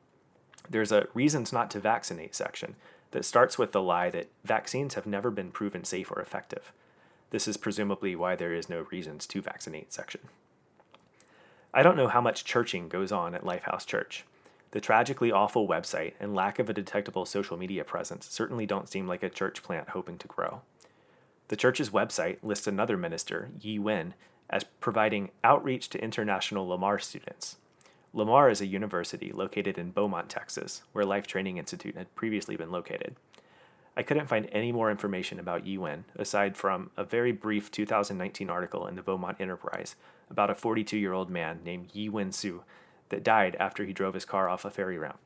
There's 0.70 0.92
a 0.92 1.08
reasons 1.14 1.52
not 1.52 1.70
to 1.72 1.80
vaccinate 1.80 2.34
section 2.34 2.76
that 3.10 3.24
starts 3.24 3.58
with 3.58 3.72
the 3.72 3.82
lie 3.82 4.10
that 4.10 4.30
vaccines 4.44 4.94
have 4.94 5.06
never 5.06 5.30
been 5.30 5.50
proven 5.50 5.84
safe 5.84 6.10
or 6.10 6.20
effective. 6.20 6.72
This 7.30 7.48
is 7.48 7.56
presumably 7.56 8.14
why 8.16 8.36
there 8.36 8.52
is 8.52 8.68
no 8.68 8.86
reasons 8.90 9.26
to 9.28 9.42
vaccinate 9.42 9.92
section. 9.92 10.20
I 11.72 11.82
don't 11.82 11.96
know 11.96 12.08
how 12.08 12.20
much 12.20 12.44
churching 12.44 12.88
goes 12.88 13.12
on 13.12 13.34
at 13.34 13.44
Lifehouse 13.44 13.86
Church. 13.86 14.24
The 14.70 14.80
tragically 14.80 15.32
awful 15.32 15.66
website 15.66 16.12
and 16.20 16.34
lack 16.34 16.58
of 16.58 16.68
a 16.68 16.74
detectable 16.74 17.24
social 17.24 17.56
media 17.56 17.84
presence 17.84 18.28
certainly 18.30 18.66
don't 18.66 18.88
seem 18.88 19.06
like 19.06 19.22
a 19.22 19.30
church 19.30 19.62
plant 19.62 19.90
hoping 19.90 20.18
to 20.18 20.28
grow. 20.28 20.62
The 21.48 21.56
church's 21.56 21.90
website 21.90 22.38
lists 22.42 22.66
another 22.66 22.96
minister, 22.96 23.48
Yi 23.60 23.78
Wen, 23.78 24.14
as 24.50 24.64
providing 24.64 25.30
outreach 25.42 25.88
to 25.90 26.02
international 26.02 26.68
Lamar 26.68 26.98
students. 26.98 27.56
Lamar 28.14 28.48
is 28.48 28.62
a 28.62 28.66
university 28.66 29.32
located 29.32 29.76
in 29.76 29.90
Beaumont, 29.90 30.30
Texas, 30.30 30.82
where 30.92 31.04
Life 31.04 31.26
Training 31.26 31.58
Institute 31.58 31.96
had 31.96 32.14
previously 32.14 32.56
been 32.56 32.70
located. 32.70 33.16
I 33.98 34.02
couldn't 34.02 34.28
find 34.28 34.48
any 34.50 34.72
more 34.72 34.90
information 34.90 35.38
about 35.38 35.66
Yi 35.66 35.78
aside 36.16 36.56
from 36.56 36.90
a 36.96 37.04
very 37.04 37.32
brief 37.32 37.70
2019 37.70 38.48
article 38.48 38.86
in 38.86 38.94
the 38.94 39.02
Beaumont 39.02 39.40
Enterprise 39.40 39.94
about 40.30 40.50
a 40.50 40.54
42 40.54 40.96
year 40.96 41.12
old 41.12 41.28
man 41.28 41.60
named 41.64 41.90
Yi 41.92 42.08
Wen 42.08 42.32
Su 42.32 42.62
that 43.10 43.24
died 43.24 43.56
after 43.58 43.84
he 43.84 43.92
drove 43.92 44.14
his 44.14 44.24
car 44.24 44.48
off 44.48 44.64
a 44.64 44.70
ferry 44.70 44.96
ramp. 44.96 45.18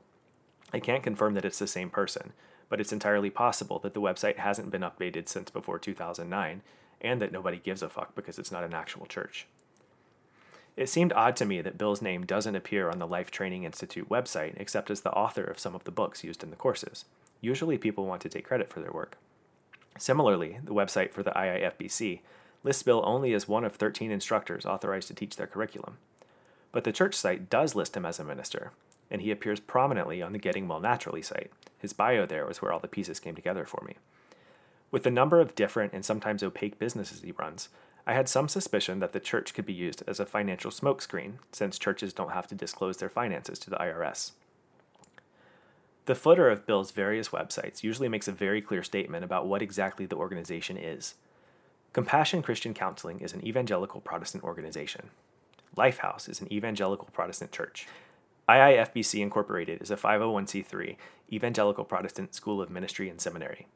I 0.72 0.80
can't 0.80 1.02
confirm 1.02 1.34
that 1.34 1.44
it's 1.44 1.58
the 1.58 1.66
same 1.66 1.90
person, 1.90 2.32
but 2.68 2.80
it's 2.80 2.92
entirely 2.92 3.30
possible 3.30 3.78
that 3.80 3.94
the 3.94 4.00
website 4.00 4.38
hasn't 4.38 4.70
been 4.70 4.82
updated 4.82 5.28
since 5.28 5.50
before 5.50 5.78
2009 5.78 6.62
and 7.00 7.20
that 7.20 7.32
nobody 7.32 7.58
gives 7.58 7.82
a 7.82 7.88
fuck 7.88 8.14
because 8.14 8.38
it's 8.38 8.52
not 8.52 8.64
an 8.64 8.74
actual 8.74 9.06
church. 9.06 9.46
It 10.76 10.88
seemed 10.88 11.12
odd 11.12 11.36
to 11.36 11.44
me 11.44 11.60
that 11.60 11.76
Bill's 11.76 12.00
name 12.00 12.24
doesn't 12.24 12.56
appear 12.56 12.88
on 12.88 12.98
the 12.98 13.06
Life 13.06 13.30
Training 13.30 13.64
Institute 13.64 14.08
website 14.08 14.54
except 14.56 14.90
as 14.90 15.02
the 15.02 15.12
author 15.12 15.44
of 15.44 15.58
some 15.58 15.74
of 15.74 15.84
the 15.84 15.90
books 15.90 16.24
used 16.24 16.42
in 16.42 16.50
the 16.50 16.56
courses. 16.56 17.04
Usually 17.40 17.76
people 17.76 18.06
want 18.06 18.22
to 18.22 18.28
take 18.28 18.46
credit 18.46 18.70
for 18.70 18.80
their 18.80 18.92
work. 18.92 19.18
Similarly, 19.98 20.58
the 20.64 20.72
website 20.72 21.12
for 21.12 21.22
the 21.22 21.32
IIFBC 21.32 22.20
lists 22.64 22.82
Bill 22.82 23.02
only 23.04 23.34
as 23.34 23.48
one 23.48 23.64
of 23.64 23.74
13 23.74 24.10
instructors 24.10 24.64
authorized 24.64 25.08
to 25.08 25.14
teach 25.14 25.36
their 25.36 25.46
curriculum. 25.46 25.98
But 26.70 26.84
the 26.84 26.92
church 26.92 27.14
site 27.14 27.50
does 27.50 27.74
list 27.74 27.96
him 27.96 28.06
as 28.06 28.18
a 28.18 28.24
minister, 28.24 28.72
and 29.10 29.20
he 29.20 29.30
appears 29.30 29.60
prominently 29.60 30.22
on 30.22 30.32
the 30.32 30.38
Getting 30.38 30.68
Well 30.68 30.80
Naturally 30.80 31.20
site. 31.20 31.50
His 31.78 31.92
bio 31.92 32.24
there 32.24 32.46
was 32.46 32.62
where 32.62 32.72
all 32.72 32.78
the 32.78 32.88
pieces 32.88 33.20
came 33.20 33.34
together 33.34 33.66
for 33.66 33.84
me. 33.86 33.96
With 34.90 35.02
the 35.02 35.10
number 35.10 35.40
of 35.40 35.54
different 35.54 35.92
and 35.92 36.04
sometimes 36.04 36.42
opaque 36.42 36.78
businesses 36.78 37.22
he 37.22 37.32
runs, 37.32 37.68
I 38.06 38.14
had 38.14 38.28
some 38.28 38.48
suspicion 38.48 38.98
that 38.98 39.12
the 39.12 39.20
church 39.20 39.54
could 39.54 39.66
be 39.66 39.72
used 39.72 40.02
as 40.06 40.18
a 40.18 40.26
financial 40.26 40.70
smokescreen, 40.70 41.34
since 41.52 41.78
churches 41.78 42.12
don't 42.12 42.32
have 42.32 42.48
to 42.48 42.54
disclose 42.54 42.96
their 42.96 43.08
finances 43.08 43.58
to 43.60 43.70
the 43.70 43.76
IRS. 43.76 44.32
The 46.06 46.16
footer 46.16 46.48
of 46.50 46.66
Bill's 46.66 46.90
various 46.90 47.28
websites 47.28 47.84
usually 47.84 48.08
makes 48.08 48.26
a 48.26 48.32
very 48.32 48.60
clear 48.60 48.82
statement 48.82 49.24
about 49.24 49.46
what 49.46 49.62
exactly 49.62 50.04
the 50.04 50.16
organization 50.16 50.76
is. 50.76 51.14
Compassion 51.92 52.42
Christian 52.42 52.74
Counseling 52.74 53.20
is 53.20 53.34
an 53.34 53.46
evangelical 53.46 54.00
Protestant 54.00 54.42
organization. 54.42 55.10
Lifehouse 55.76 56.28
is 56.28 56.40
an 56.40 56.52
evangelical 56.52 57.08
Protestant 57.12 57.52
church. 57.52 57.86
IIFBC 58.48 59.20
Incorporated 59.20 59.80
is 59.80 59.92
a 59.92 59.96
501c3 59.96 60.96
evangelical 61.32 61.84
Protestant 61.84 62.34
school 62.34 62.60
of 62.60 62.68
ministry 62.68 63.08
and 63.08 63.20
seminary. 63.20 63.68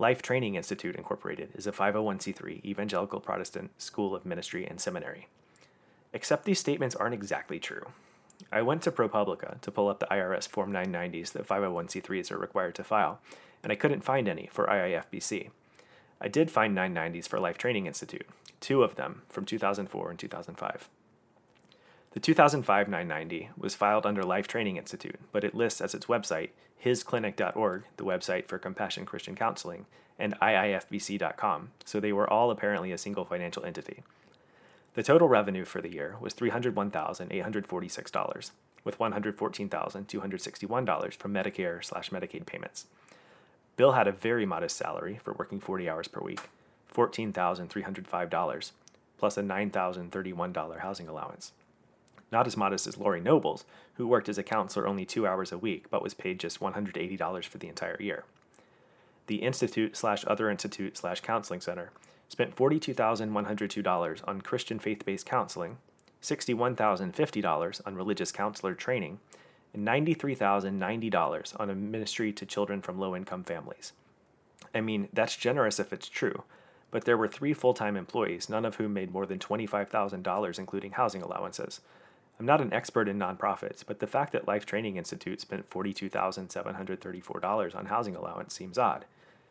Life 0.00 0.22
Training 0.22 0.54
Institute 0.54 0.96
Incorporated 0.96 1.50
is 1.54 1.66
a 1.66 1.72
501c3 1.72 2.64
evangelical 2.64 3.20
Protestant 3.20 3.70
school 3.76 4.14
of 4.14 4.24
ministry 4.24 4.66
and 4.66 4.80
seminary. 4.80 5.28
Except 6.14 6.46
these 6.46 6.58
statements 6.58 6.96
aren't 6.96 7.12
exactly 7.12 7.58
true. 7.58 7.88
I 8.50 8.62
went 8.62 8.80
to 8.84 8.90
ProPublica 8.90 9.60
to 9.60 9.70
pull 9.70 9.88
up 9.88 10.00
the 10.00 10.06
IRS 10.06 10.48
Form 10.48 10.72
990s 10.72 11.32
that 11.32 11.46
501c3s 11.46 12.32
are 12.32 12.38
required 12.38 12.76
to 12.76 12.82
file, 12.82 13.20
and 13.62 13.70
I 13.70 13.76
couldn't 13.76 14.00
find 14.00 14.26
any 14.26 14.48
for 14.50 14.66
IIFBC. 14.68 15.50
I 16.18 16.28
did 16.28 16.50
find 16.50 16.74
990s 16.74 17.28
for 17.28 17.38
Life 17.38 17.58
Training 17.58 17.84
Institute, 17.86 18.26
two 18.58 18.82
of 18.82 18.94
them 18.94 19.20
from 19.28 19.44
2004 19.44 20.08
and 20.08 20.18
2005. 20.18 20.88
The 22.12 22.20
2005 22.20 22.88
990 22.88 23.50
was 23.56 23.76
filed 23.76 24.04
under 24.04 24.24
Life 24.24 24.48
Training 24.48 24.76
Institute, 24.76 25.20
but 25.30 25.44
it 25.44 25.54
lists 25.54 25.80
as 25.80 25.94
its 25.94 26.06
website 26.06 26.50
hisclinic.org, 26.84 27.84
the 27.96 28.04
website 28.04 28.48
for 28.48 28.58
Compassion 28.58 29.06
Christian 29.06 29.36
Counseling, 29.36 29.86
and 30.18 30.36
iifbc.com, 30.40 31.70
so 31.84 32.00
they 32.00 32.12
were 32.12 32.28
all 32.28 32.50
apparently 32.50 32.90
a 32.90 32.98
single 32.98 33.24
financial 33.24 33.64
entity. 33.64 34.02
The 34.94 35.04
total 35.04 35.28
revenue 35.28 35.64
for 35.64 35.80
the 35.80 35.92
year 35.92 36.16
was 36.20 36.34
$301,846, 36.34 38.50
with 38.82 38.98
$114,261 38.98 41.16
from 41.16 41.32
Medicare 41.32 41.84
slash 41.84 42.10
Medicaid 42.10 42.44
payments. 42.44 42.86
Bill 43.76 43.92
had 43.92 44.08
a 44.08 44.12
very 44.12 44.44
modest 44.44 44.76
salary 44.76 45.20
for 45.22 45.32
working 45.34 45.60
40 45.60 45.88
hours 45.88 46.08
per 46.08 46.20
week, 46.20 46.40
$14,305, 46.92 48.72
plus 49.16 49.38
a 49.38 49.42
$9,031 49.42 50.80
housing 50.80 51.06
allowance. 51.08 51.52
Not 52.32 52.46
as 52.46 52.56
modest 52.56 52.86
as 52.86 52.96
Lori 52.96 53.20
Nobles, 53.20 53.64
who 53.94 54.06
worked 54.06 54.28
as 54.28 54.38
a 54.38 54.42
counselor 54.42 54.86
only 54.86 55.04
two 55.04 55.26
hours 55.26 55.52
a 55.52 55.58
week 55.58 55.90
but 55.90 56.02
was 56.02 56.14
paid 56.14 56.38
just 56.38 56.60
$180 56.60 57.44
for 57.44 57.58
the 57.58 57.68
entire 57.68 58.00
year. 58.00 58.24
The 59.26 59.36
Institute 59.36 59.96
slash 59.96 60.24
Other 60.26 60.50
Institute 60.50 60.96
slash 60.96 61.20
Counseling 61.20 61.60
Center 61.60 61.90
spent 62.28 62.56
$42,102 62.56 64.28
on 64.28 64.40
Christian 64.40 64.78
faith 64.78 65.04
based 65.04 65.26
counseling, 65.26 65.78
$61,050 66.22 67.80
on 67.86 67.94
religious 67.94 68.32
counselor 68.32 68.74
training, 68.74 69.18
and 69.74 69.86
$93,090 69.86 71.60
on 71.60 71.70
a 71.70 71.74
ministry 71.74 72.32
to 72.32 72.46
children 72.46 72.82
from 72.82 72.98
low 72.98 73.14
income 73.14 73.44
families. 73.44 73.92
I 74.74 74.80
mean, 74.80 75.08
that's 75.12 75.36
generous 75.36 75.80
if 75.80 75.92
it's 75.92 76.08
true, 76.08 76.44
but 76.90 77.04
there 77.04 77.16
were 77.16 77.28
three 77.28 77.52
full 77.52 77.74
time 77.74 77.96
employees, 77.96 78.48
none 78.48 78.64
of 78.64 78.76
whom 78.76 78.94
made 78.94 79.12
more 79.12 79.26
than 79.26 79.38
$25,000, 79.38 80.58
including 80.58 80.92
housing 80.92 81.22
allowances. 81.22 81.80
I'm 82.40 82.46
not 82.46 82.62
an 82.62 82.72
expert 82.72 83.06
in 83.06 83.18
nonprofits, 83.18 83.84
but 83.86 83.98
the 83.98 84.06
fact 84.06 84.32
that 84.32 84.48
Life 84.48 84.64
Training 84.64 84.96
Institute 84.96 85.42
spent 85.42 85.68
$42,734 85.68 87.76
on 87.76 87.86
housing 87.86 88.16
allowance 88.16 88.54
seems 88.54 88.78
odd. 88.78 89.04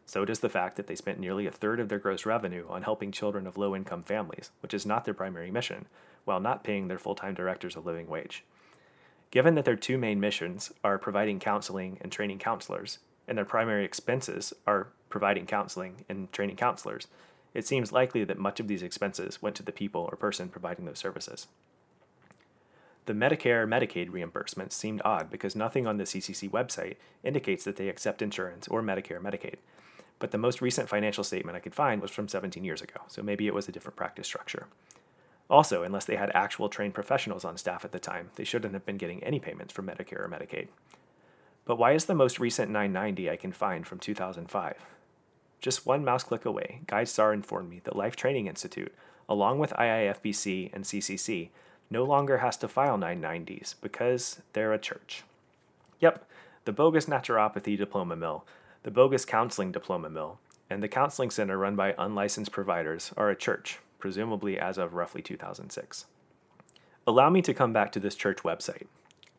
So 0.07 0.25
does 0.25 0.39
the 0.39 0.49
fact 0.49 0.75
that 0.75 0.87
they 0.87 0.95
spent 0.95 1.19
nearly 1.19 1.45
a 1.45 1.51
third 1.51 1.79
of 1.79 1.89
their 1.89 1.99
gross 1.99 2.25
revenue 2.25 2.65
on 2.67 2.81
helping 2.81 3.11
children 3.11 3.45
of 3.45 3.59
low 3.59 3.75
income 3.75 4.01
families, 4.01 4.49
which 4.61 4.73
is 4.73 4.87
not 4.87 5.05
their 5.05 5.13
primary 5.13 5.51
mission, 5.51 5.85
while 6.25 6.39
not 6.39 6.63
paying 6.63 6.87
their 6.87 6.97
full 6.97 7.13
time 7.13 7.35
directors 7.35 7.75
a 7.75 7.79
living 7.79 8.07
wage. 8.07 8.43
Given 9.29 9.53
that 9.53 9.65
their 9.65 9.75
two 9.75 9.99
main 9.99 10.19
missions 10.19 10.73
are 10.83 10.97
providing 10.97 11.39
counseling 11.39 11.99
and 12.01 12.11
training 12.11 12.39
counselors, 12.39 12.97
and 13.27 13.37
their 13.37 13.45
primary 13.45 13.85
expenses 13.85 14.51
are 14.65 14.87
providing 15.09 15.45
counseling 15.45 16.05
and 16.09 16.31
training 16.31 16.55
counselors, 16.55 17.05
it 17.53 17.67
seems 17.67 17.91
likely 17.91 18.23
that 18.23 18.39
much 18.39 18.59
of 18.59 18.67
these 18.67 18.81
expenses 18.81 19.43
went 19.43 19.55
to 19.57 19.63
the 19.63 19.71
people 19.71 20.09
or 20.11 20.17
person 20.17 20.49
providing 20.49 20.85
those 20.85 20.97
services. 20.97 21.45
The 23.09 23.15
Medicare 23.15 23.67
Medicaid 23.67 24.11
reimbursements 24.11 24.73
seemed 24.73 25.01
odd 25.03 25.31
because 25.31 25.55
nothing 25.55 25.87
on 25.87 25.97
the 25.97 26.03
CCC 26.03 26.47
website 26.47 26.97
indicates 27.23 27.63
that 27.63 27.75
they 27.75 27.89
accept 27.89 28.21
insurance 28.21 28.67
or 28.67 28.83
Medicare 28.83 29.19
Medicaid, 29.19 29.55
but 30.19 30.29
the 30.29 30.37
most 30.37 30.61
recent 30.61 30.87
financial 30.87 31.23
statement 31.23 31.55
I 31.55 31.59
could 31.59 31.73
find 31.73 32.03
was 32.03 32.11
from 32.11 32.27
17 32.27 32.63
years 32.63 32.83
ago, 32.83 33.01
so 33.07 33.23
maybe 33.23 33.47
it 33.47 33.55
was 33.55 33.67
a 33.67 33.71
different 33.71 33.95
practice 33.95 34.27
structure. 34.27 34.67
Also, 35.49 35.81
unless 35.81 36.05
they 36.05 36.17
had 36.17 36.29
actual 36.35 36.69
trained 36.69 36.93
professionals 36.93 37.43
on 37.43 37.57
staff 37.57 37.83
at 37.83 37.93
the 37.93 37.99
time, 37.99 38.29
they 38.35 38.43
shouldn't 38.43 38.75
have 38.75 38.85
been 38.85 38.97
getting 38.97 39.23
any 39.23 39.39
payments 39.39 39.73
from 39.73 39.87
Medicare 39.87 40.23
or 40.23 40.29
Medicaid. 40.29 40.67
But 41.65 41.79
why 41.79 41.93
is 41.93 42.05
the 42.05 42.13
most 42.13 42.39
recent 42.39 42.69
990 42.69 43.27
I 43.27 43.37
can 43.37 43.53
find 43.53 43.87
from 43.87 43.97
2005? 43.97 44.85
Just 45.61 45.87
one 45.87 46.05
mouse 46.05 46.25
click 46.25 46.45
away, 46.45 46.81
GuideStar 46.85 47.33
informed 47.33 47.71
me 47.71 47.81
that 47.85 47.95
Life 47.95 48.15
Training 48.15 48.45
Institute, 48.45 48.93
along 49.27 49.57
with 49.57 49.71
IIFBC 49.71 50.71
and 50.71 50.83
CCC, 50.83 51.49
no 51.89 52.03
longer 52.03 52.37
has 52.37 52.57
to 52.57 52.67
file 52.67 52.97
990s 52.97 53.75
because 53.81 54.41
they're 54.53 54.73
a 54.73 54.79
church. 54.79 55.23
Yep, 55.99 56.25
the 56.65 56.71
bogus 56.71 57.05
naturopathy 57.05 57.77
diploma 57.77 58.15
mill 58.15 58.45
the 58.83 58.91
bogus 58.91 59.25
counseling 59.25 59.71
diploma 59.71 60.09
mill, 60.09 60.39
and 60.69 60.81
the 60.81 60.87
counseling 60.87 61.29
center 61.29 61.57
run 61.57 61.75
by 61.75 61.93
unlicensed 61.97 62.51
providers 62.51 63.11
are 63.17 63.29
a 63.29 63.35
church, 63.35 63.79
presumably 63.97 64.57
as 64.57 64.77
of 64.77 64.93
roughly 64.93 65.21
2006. 65.21 66.05
Allow 67.05 67.29
me 67.29 67.41
to 67.41 67.53
come 67.53 67.73
back 67.73 67.91
to 67.91 67.99
this 67.99 68.15
church 68.15 68.39
website. 68.39 68.87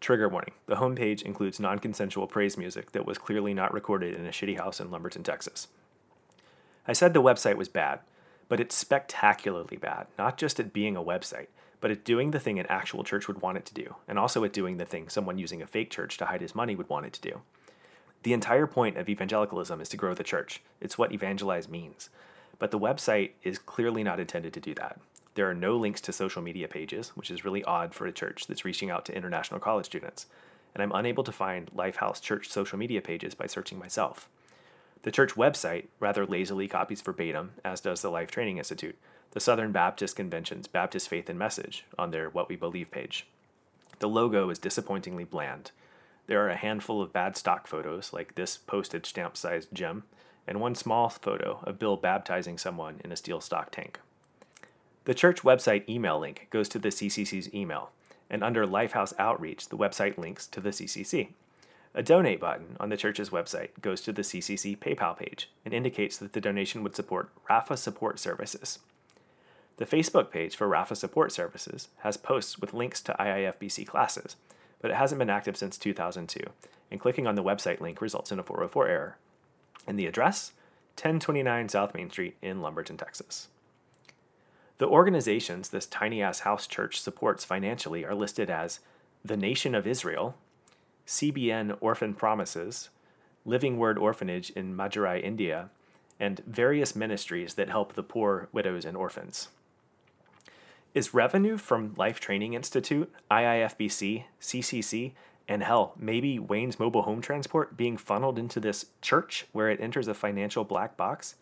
Trigger 0.00 0.28
warning 0.28 0.54
the 0.66 0.76
homepage 0.76 1.22
includes 1.22 1.60
non 1.60 1.78
consensual 1.78 2.26
praise 2.26 2.56
music 2.56 2.92
that 2.92 3.06
was 3.06 3.18
clearly 3.18 3.54
not 3.54 3.72
recorded 3.72 4.14
in 4.14 4.26
a 4.26 4.30
shitty 4.30 4.58
house 4.58 4.80
in 4.80 4.90
Lumberton, 4.90 5.22
Texas. 5.22 5.68
I 6.86 6.92
said 6.92 7.12
the 7.12 7.22
website 7.22 7.56
was 7.56 7.68
bad, 7.68 8.00
but 8.48 8.60
it's 8.60 8.74
spectacularly 8.74 9.76
bad, 9.76 10.06
not 10.18 10.36
just 10.36 10.58
at 10.58 10.72
being 10.72 10.96
a 10.96 11.02
website, 11.02 11.48
but 11.80 11.90
at 11.90 12.04
doing 12.04 12.30
the 12.30 12.40
thing 12.40 12.58
an 12.58 12.66
actual 12.68 13.04
church 13.04 13.26
would 13.26 13.40
want 13.40 13.58
it 13.58 13.66
to 13.66 13.74
do, 13.74 13.96
and 14.06 14.18
also 14.18 14.44
at 14.44 14.52
doing 14.52 14.76
the 14.76 14.84
thing 14.84 15.08
someone 15.08 15.38
using 15.38 15.62
a 15.62 15.66
fake 15.66 15.90
church 15.90 16.16
to 16.18 16.26
hide 16.26 16.40
his 16.40 16.54
money 16.54 16.76
would 16.76 16.88
want 16.88 17.06
it 17.06 17.12
to 17.14 17.20
do. 17.20 17.40
The 18.22 18.32
entire 18.34 18.66
point 18.66 18.98
of 18.98 19.08
evangelicalism 19.08 19.80
is 19.80 19.88
to 19.88 19.96
grow 19.96 20.14
the 20.14 20.22
church. 20.22 20.62
It's 20.80 20.98
what 20.98 21.12
evangelize 21.12 21.68
means. 21.68 22.10
But 22.58 22.70
the 22.70 22.78
website 22.78 23.30
is 23.42 23.58
clearly 23.58 24.04
not 24.04 24.20
intended 24.20 24.52
to 24.52 24.60
do 24.60 24.74
that. 24.74 25.00
There 25.34 25.48
are 25.48 25.54
no 25.54 25.76
links 25.76 26.02
to 26.02 26.12
social 26.12 26.42
media 26.42 26.68
pages, 26.68 27.10
which 27.14 27.30
is 27.30 27.44
really 27.44 27.64
odd 27.64 27.94
for 27.94 28.06
a 28.06 28.12
church 28.12 28.46
that's 28.46 28.64
reaching 28.64 28.90
out 28.90 29.06
to 29.06 29.16
international 29.16 29.60
college 29.60 29.86
students. 29.86 30.26
And 30.74 30.82
I'm 30.82 30.92
unable 30.92 31.24
to 31.24 31.32
find 31.32 31.70
Lifehouse 31.74 32.20
Church 32.20 32.48
social 32.48 32.78
media 32.78 33.00
pages 33.00 33.34
by 33.34 33.46
searching 33.46 33.78
myself. 33.78 34.28
The 35.02 35.10
church 35.10 35.34
website 35.34 35.86
rather 35.98 36.26
lazily 36.26 36.68
copies 36.68 37.00
verbatim, 37.00 37.52
as 37.64 37.80
does 37.80 38.02
the 38.02 38.10
Life 38.10 38.30
Training 38.30 38.58
Institute, 38.58 38.98
the 39.32 39.40
Southern 39.40 39.70
Baptist 39.70 40.16
Convention's 40.16 40.66
Baptist 40.66 41.08
Faith 41.08 41.28
and 41.28 41.38
Message 41.38 41.84
on 41.98 42.10
their 42.10 42.28
What 42.28 42.48
We 42.48 42.56
Believe 42.56 42.90
page. 42.90 43.26
The 44.00 44.08
logo 44.08 44.50
is 44.50 44.58
disappointingly 44.58 45.24
bland. 45.24 45.70
There 46.26 46.44
are 46.44 46.50
a 46.50 46.56
handful 46.56 47.00
of 47.00 47.12
bad 47.12 47.36
stock 47.36 47.66
photos, 47.66 48.12
like 48.12 48.34
this 48.34 48.56
postage 48.56 49.06
stamp 49.06 49.36
sized 49.36 49.68
gem, 49.72 50.04
and 50.46 50.60
one 50.60 50.74
small 50.74 51.08
photo 51.08 51.60
of 51.62 51.78
Bill 51.78 51.96
baptizing 51.96 52.58
someone 52.58 53.00
in 53.04 53.12
a 53.12 53.16
steel 53.16 53.40
stock 53.40 53.70
tank. 53.70 54.00
The 55.04 55.14
church 55.14 55.42
website 55.42 55.88
email 55.88 56.18
link 56.18 56.48
goes 56.50 56.68
to 56.70 56.78
the 56.78 56.88
CCC's 56.88 57.54
email, 57.54 57.90
and 58.28 58.42
under 58.42 58.66
Lifehouse 58.66 59.12
Outreach, 59.18 59.68
the 59.68 59.76
website 59.76 60.18
links 60.18 60.46
to 60.48 60.60
the 60.60 60.70
CCC. 60.70 61.28
A 61.94 62.02
donate 62.02 62.40
button 62.40 62.76
on 62.78 62.88
the 62.88 62.96
church's 62.96 63.30
website 63.30 63.70
goes 63.80 64.00
to 64.02 64.12
the 64.12 64.22
CCC 64.22 64.78
PayPal 64.78 65.16
page 65.16 65.50
and 65.64 65.74
indicates 65.74 66.16
that 66.18 66.32
the 66.32 66.40
donation 66.40 66.82
would 66.82 66.94
support 66.94 67.30
RAFA 67.48 67.76
support 67.76 68.18
services. 68.18 68.78
The 69.80 69.86
Facebook 69.86 70.30
page 70.30 70.56
for 70.56 70.68
RAFA 70.68 70.94
support 70.94 71.32
services 71.32 71.88
has 72.00 72.18
posts 72.18 72.58
with 72.58 72.74
links 72.74 73.00
to 73.00 73.16
IIFBC 73.18 73.86
classes, 73.86 74.36
but 74.82 74.90
it 74.90 74.98
hasn't 74.98 75.18
been 75.18 75.30
active 75.30 75.56
since 75.56 75.78
2002, 75.78 76.38
and 76.90 77.00
clicking 77.00 77.26
on 77.26 77.34
the 77.34 77.42
website 77.42 77.80
link 77.80 78.02
results 78.02 78.30
in 78.30 78.38
a 78.38 78.42
404 78.42 78.88
error. 78.88 79.16
And 79.86 79.98
the 79.98 80.04
address? 80.04 80.52
1029 80.96 81.70
South 81.70 81.94
Main 81.94 82.10
Street 82.10 82.36
in 82.42 82.60
Lumberton, 82.60 82.98
Texas. 82.98 83.48
The 84.76 84.86
organizations 84.86 85.70
this 85.70 85.86
tiny 85.86 86.20
ass 86.22 86.40
house 86.40 86.66
church 86.66 87.00
supports 87.00 87.46
financially 87.46 88.04
are 88.04 88.14
listed 88.14 88.50
as 88.50 88.80
the 89.24 89.38
Nation 89.38 89.74
of 89.74 89.86
Israel, 89.86 90.36
CBN 91.06 91.78
Orphan 91.80 92.12
Promises, 92.12 92.90
Living 93.46 93.78
Word 93.78 93.96
Orphanage 93.96 94.50
in 94.50 94.76
Madurai, 94.76 95.24
India, 95.24 95.70
and 96.18 96.40
various 96.40 96.94
ministries 96.94 97.54
that 97.54 97.70
help 97.70 97.94
the 97.94 98.02
poor, 98.02 98.50
widows, 98.52 98.84
and 98.84 98.94
orphans. 98.94 99.48
Is 100.92 101.14
revenue 101.14 101.56
from 101.56 101.94
Life 101.96 102.18
Training 102.18 102.54
Institute, 102.54 103.12
IIFBC, 103.30 104.24
CCC, 104.40 105.12
and 105.46 105.62
hell, 105.62 105.94
maybe 105.96 106.40
Wayne's 106.40 106.80
Mobile 106.80 107.02
Home 107.02 107.20
Transport 107.20 107.76
being 107.76 107.96
funneled 107.96 108.40
into 108.40 108.58
this 108.58 108.86
church 109.00 109.46
where 109.52 109.70
it 109.70 109.80
enters 109.80 110.08
a 110.08 110.14
financial 110.14 110.64
black 110.64 110.96
box? 110.96 111.36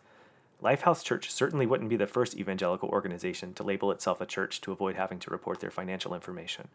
Lifehouse 0.61 1.03
Church 1.03 1.31
certainly 1.31 1.65
wouldn't 1.65 1.89
be 1.89 1.95
the 1.95 2.05
first 2.05 2.37
evangelical 2.37 2.89
organization 2.89 3.55
to 3.55 3.63
label 3.63 3.91
itself 3.91 4.21
a 4.21 4.27
church 4.27 4.61
to 4.61 4.71
avoid 4.71 4.97
having 4.97 5.17
to 5.17 5.31
report 5.31 5.61
their 5.61 5.71
financial 5.71 6.13
information. 6.13 6.67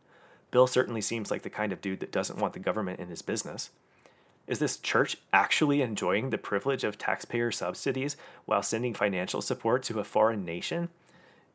Bill 0.51 0.67
certainly 0.67 1.01
seems 1.01 1.31
like 1.31 1.43
the 1.43 1.51
kind 1.51 1.73
of 1.73 1.81
dude 1.81 2.01
that 2.01 2.11
doesn't 2.11 2.41
want 2.41 2.55
the 2.55 2.59
government 2.59 2.99
in 2.99 3.07
his 3.07 3.23
business. 3.23 3.71
Is 4.49 4.59
this 4.59 4.79
church 4.79 5.19
actually 5.33 5.81
enjoying 5.81 6.31
the 6.31 6.39
privilege 6.39 6.83
of 6.83 6.99
taxpayer 6.99 7.53
subsidies 7.53 8.17
while 8.47 8.63
sending 8.63 8.95
financial 8.95 9.43
support 9.43 9.85
to 9.85 10.01
a 10.01 10.05
foreign 10.05 10.45
nation? 10.45 10.89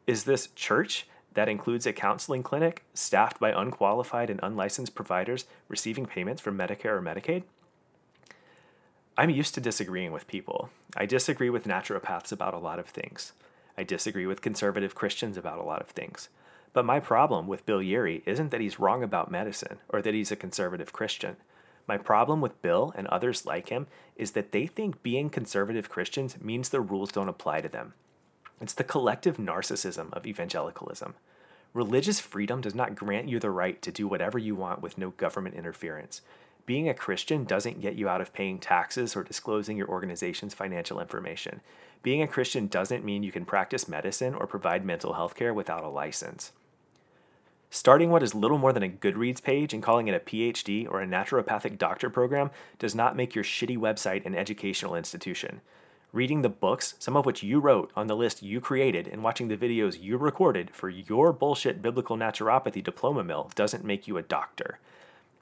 Is 0.09 0.23
this 0.23 0.47
church 0.55 1.05
that 1.35 1.47
includes 1.47 1.85
a 1.85 1.93
counseling 1.93 2.41
clinic 2.41 2.83
staffed 2.95 3.39
by 3.39 3.51
unqualified 3.51 4.31
and 4.31 4.39
unlicensed 4.41 4.95
providers 4.95 5.45
receiving 5.67 6.07
payments 6.07 6.41
from 6.41 6.57
Medicare 6.57 6.97
or 6.97 7.01
Medicaid? 7.03 7.43
I'm 9.15 9.29
used 9.29 9.53
to 9.53 9.61
disagreeing 9.61 10.11
with 10.11 10.25
people. 10.25 10.71
I 10.97 11.05
disagree 11.05 11.51
with 11.51 11.67
naturopaths 11.67 12.31
about 12.31 12.55
a 12.55 12.57
lot 12.57 12.79
of 12.79 12.87
things. 12.87 13.33
I 13.77 13.83
disagree 13.83 14.25
with 14.25 14.41
conservative 14.41 14.95
Christians 14.95 15.37
about 15.37 15.59
a 15.59 15.63
lot 15.63 15.79
of 15.79 15.89
things. 15.89 16.29
But 16.73 16.85
my 16.85 16.99
problem 16.99 17.45
with 17.45 17.67
Bill 17.67 17.77
Yeary 17.77 18.23
isn't 18.25 18.49
that 18.49 18.61
he's 18.61 18.79
wrong 18.79 19.03
about 19.03 19.29
medicine 19.29 19.77
or 19.89 20.01
that 20.01 20.15
he's 20.15 20.31
a 20.31 20.35
conservative 20.35 20.91
Christian. 20.91 21.35
My 21.87 21.99
problem 21.99 22.41
with 22.41 22.63
Bill 22.63 22.95
and 22.97 23.05
others 23.09 23.45
like 23.45 23.69
him 23.69 23.85
is 24.15 24.31
that 24.31 24.53
they 24.53 24.65
think 24.65 25.03
being 25.03 25.29
conservative 25.29 25.87
Christians 25.87 26.41
means 26.41 26.69
the 26.69 26.81
rules 26.81 27.11
don't 27.11 27.29
apply 27.29 27.61
to 27.61 27.69
them. 27.69 27.93
It's 28.61 28.73
the 28.73 28.83
collective 28.83 29.37
narcissism 29.37 30.11
of 30.13 30.27
evangelicalism. 30.27 31.15
Religious 31.73 32.19
freedom 32.19 32.61
does 32.61 32.75
not 32.75 32.95
grant 32.95 33.29
you 33.29 33.39
the 33.39 33.51
right 33.51 33.81
to 33.81 33.91
do 33.91 34.07
whatever 34.07 34.37
you 34.37 34.55
want 34.55 34.81
with 34.81 34.97
no 34.97 35.11
government 35.11 35.55
interference. 35.55 36.21
Being 36.65 36.89
a 36.89 36.93
Christian 36.93 37.45
doesn't 37.45 37.81
get 37.81 37.95
you 37.95 38.09
out 38.09 38.21
of 38.21 38.33
paying 38.33 38.59
taxes 38.59 39.15
or 39.15 39.23
disclosing 39.23 39.77
your 39.77 39.87
organization's 39.87 40.53
financial 40.53 40.99
information. 40.99 41.61
Being 42.03 42.21
a 42.21 42.27
Christian 42.27 42.67
doesn't 42.67 43.05
mean 43.05 43.23
you 43.23 43.31
can 43.31 43.45
practice 43.45 43.87
medicine 43.87 44.35
or 44.35 44.45
provide 44.45 44.85
mental 44.85 45.13
health 45.13 45.35
care 45.35 45.53
without 45.53 45.83
a 45.83 45.89
license. 45.89 46.51
Starting 47.71 48.09
what 48.09 48.23
is 48.23 48.33
little 48.33 48.57
more 48.57 48.73
than 48.73 48.83
a 48.83 48.89
Goodreads 48.89 49.41
page 49.43 49.73
and 49.73 49.83
calling 49.83 50.07
it 50.07 50.15
a 50.15 50.19
PhD 50.19 50.87
or 50.89 51.01
a 51.01 51.07
naturopathic 51.07 51.77
doctor 51.77 52.09
program 52.09 52.49
does 52.79 52.95
not 52.95 53.15
make 53.15 53.35
your 53.35 53.43
shitty 53.43 53.77
website 53.77 54.25
an 54.25 54.35
educational 54.35 54.95
institution. 54.95 55.61
Reading 56.11 56.41
the 56.41 56.49
books, 56.49 56.95
some 56.97 57.15
of 57.15 57.27
which 57.27 57.43
you 57.43 57.59
wrote 57.59 57.91
on 57.95 58.07
the 58.07 58.15
list 58.15 58.41
you 58.41 58.59
created, 58.59 59.07
and 59.07 59.23
watching 59.23 59.47
the 59.47 59.55
videos 59.55 60.01
you 60.01 60.17
recorded 60.17 60.71
for 60.71 60.89
your 60.89 61.31
bullshit 61.31 61.83
biblical 61.83 62.17
naturopathy 62.17 62.83
diploma 62.83 63.23
mill 63.23 63.51
doesn't 63.53 63.85
make 63.85 64.07
you 64.07 64.17
a 64.17 64.23
doctor. 64.23 64.79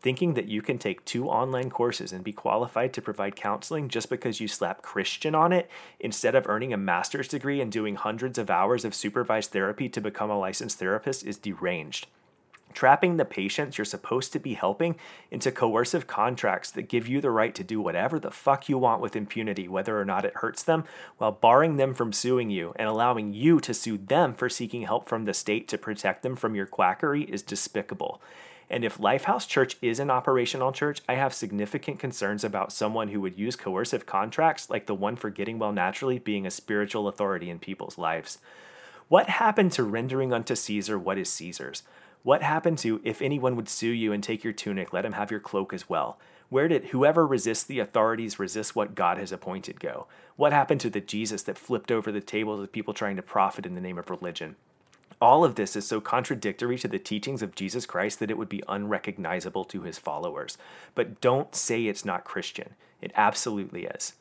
Thinking 0.01 0.33
that 0.33 0.49
you 0.49 0.61
can 0.61 0.77
take 0.77 1.05
two 1.05 1.29
online 1.29 1.69
courses 1.69 2.11
and 2.11 2.21
be 2.21 2.33
qualified 2.33 2.91
to 2.93 3.01
provide 3.01 3.37
counseling 3.37 3.87
just 3.87 4.09
because 4.09 4.41
you 4.41 4.49
slap 4.49 4.81
Christian 4.81 5.33
on 5.33 5.53
it 5.53 5.69
instead 6.01 6.35
of 6.35 6.45
earning 6.49 6.73
a 6.73 6.77
master's 6.77 7.29
degree 7.29 7.61
and 7.61 7.71
doing 7.71 7.95
hundreds 7.95 8.37
of 8.37 8.49
hours 8.49 8.83
of 8.83 8.93
supervised 8.93 9.51
therapy 9.51 9.87
to 9.87 10.01
become 10.01 10.29
a 10.29 10.37
licensed 10.37 10.79
therapist 10.79 11.25
is 11.25 11.37
deranged 11.37 12.07
trapping 12.73 13.17
the 13.17 13.25
patients 13.25 13.77
you're 13.77 13.85
supposed 13.85 14.31
to 14.33 14.39
be 14.39 14.53
helping 14.53 14.95
into 15.31 15.51
coercive 15.51 16.07
contracts 16.07 16.71
that 16.71 16.89
give 16.89 17.07
you 17.07 17.21
the 17.21 17.31
right 17.31 17.55
to 17.55 17.63
do 17.63 17.81
whatever 17.81 18.19
the 18.19 18.31
fuck 18.31 18.69
you 18.69 18.77
want 18.77 19.01
with 19.01 19.15
impunity, 19.15 19.67
whether 19.67 19.99
or 19.99 20.05
not 20.05 20.25
it 20.25 20.35
hurts 20.35 20.63
them, 20.63 20.83
while 21.17 21.31
barring 21.31 21.77
them 21.77 21.93
from 21.93 22.13
suing 22.13 22.49
you 22.49 22.73
and 22.75 22.87
allowing 22.87 23.33
you 23.33 23.59
to 23.59 23.73
sue 23.73 23.97
them 23.97 24.33
for 24.33 24.49
seeking 24.49 24.83
help 24.83 25.07
from 25.07 25.25
the 25.25 25.33
state 25.33 25.67
to 25.67 25.77
protect 25.77 26.23
them 26.23 26.35
from 26.35 26.55
your 26.55 26.65
quackery 26.65 27.23
is 27.23 27.41
despicable. 27.41 28.21
And 28.69 28.83
if 28.83 28.97
Lifehouse 28.97 29.47
Church 29.47 29.77
is 29.81 29.99
an 29.99 30.11
operational 30.11 30.73
church, 30.73 31.01
I 31.07 31.15
have 31.15 31.33
significant 31.33 31.99
concerns 31.99 32.43
about 32.43 32.73
someone 32.73 33.09
who 33.09 33.21
would 33.21 33.37
use 33.37 33.55
coercive 33.55 34.05
contracts 34.05 34.69
like 34.69 34.87
the 34.87 34.95
one 34.95 35.15
for 35.15 35.29
Getting 35.29 35.57
Well 35.57 35.71
Naturally 35.71 36.19
being 36.19 36.45
a 36.45 36.51
spiritual 36.51 37.07
authority 37.07 37.49
in 37.49 37.59
people's 37.59 37.97
lives. 37.97 38.39
What 39.07 39.29
happened 39.29 39.71
to 39.73 39.83
rendering 39.83 40.33
unto 40.33 40.53
Caesar 40.53 40.99
what 40.99 41.17
is 41.17 41.29
Caesar's? 41.29 41.83
What 42.23 42.41
happened 42.41 42.77
to 42.79 43.01
if 43.03 43.21
anyone 43.21 43.55
would 43.55 43.69
sue 43.69 43.89
you 43.89 44.11
and 44.11 44.23
take 44.23 44.43
your 44.43 44.53
tunic, 44.53 44.91
let 44.91 45.05
him 45.05 45.13
have 45.13 45.31
your 45.31 45.39
cloak 45.39 45.73
as 45.73 45.89
well? 45.89 46.19
Where 46.49 46.67
did 46.67 46.85
whoever 46.85 47.27
resists 47.27 47.63
the 47.63 47.79
authorities 47.79 48.39
resist 48.39 48.75
what 48.75 48.95
God 48.95 49.17
has 49.17 49.31
appointed 49.31 49.79
go? 49.79 50.07
What 50.35 50.53
happened 50.53 50.79
to 50.81 50.89
the 50.89 51.01
Jesus 51.01 51.43
that 51.43 51.57
flipped 51.57 51.91
over 51.91 52.11
the 52.11 52.21
tables 52.21 52.61
of 52.61 52.71
people 52.71 52.93
trying 52.93 53.17
to 53.17 53.21
profit 53.21 53.65
in 53.65 53.75
the 53.75 53.81
name 53.81 53.97
of 53.97 54.09
religion? 54.09 54.55
All 55.19 55.43
of 55.43 55.55
this 55.55 55.75
is 55.75 55.87
so 55.87 55.99
contradictory 55.99 56.77
to 56.77 56.87
the 56.87 56.99
teachings 56.99 57.41
of 57.41 57.55
Jesus 57.55 57.85
Christ 57.85 58.19
that 58.19 58.29
it 58.29 58.37
would 58.37 58.49
be 58.49 58.63
unrecognizable 58.67 59.65
to 59.65 59.81
his 59.81 59.97
followers. 59.97 60.57
But 60.95 61.19
don't 61.21 61.55
say 61.55 61.85
it's 61.85 62.05
not 62.05 62.23
Christian. 62.23 62.75
It 63.01 63.11
absolutely 63.15 63.85
is. 63.85 64.13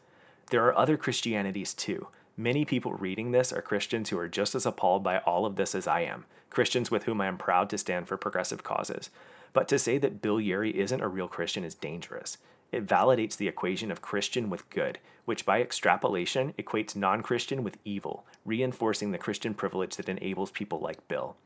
There 0.50 0.64
are 0.66 0.76
other 0.76 0.96
Christianities 0.96 1.74
too. 1.74 2.08
Many 2.38 2.66
people 2.66 2.92
reading 2.92 3.30
this 3.30 3.50
are 3.50 3.62
Christians 3.62 4.10
who 4.10 4.18
are 4.18 4.28
just 4.28 4.54
as 4.54 4.66
appalled 4.66 5.02
by 5.02 5.20
all 5.20 5.46
of 5.46 5.56
this 5.56 5.74
as 5.74 5.86
I 5.86 6.00
am. 6.02 6.26
Christians 6.50 6.90
with 6.90 7.04
whom 7.04 7.18
I 7.22 7.28
am 7.28 7.38
proud 7.38 7.70
to 7.70 7.78
stand 7.78 8.08
for 8.08 8.18
progressive 8.18 8.62
causes. 8.62 9.08
But 9.54 9.68
to 9.68 9.78
say 9.78 9.96
that 9.96 10.20
Bill 10.20 10.36
Yeary 10.36 10.72
isn't 10.74 11.00
a 11.00 11.08
real 11.08 11.28
Christian 11.28 11.64
is 11.64 11.74
dangerous. 11.74 12.36
It 12.72 12.86
validates 12.86 13.38
the 13.38 13.48
equation 13.48 13.90
of 13.90 14.02
Christian 14.02 14.50
with 14.50 14.68
good, 14.68 14.98
which 15.24 15.46
by 15.46 15.62
extrapolation 15.62 16.52
equates 16.58 16.94
non 16.94 17.22
Christian 17.22 17.64
with 17.64 17.78
evil, 17.86 18.26
reinforcing 18.44 19.12
the 19.12 19.18
Christian 19.18 19.54
privilege 19.54 19.96
that 19.96 20.10
enables 20.10 20.50
people 20.50 20.78
like 20.78 21.08
Bill. 21.08 21.36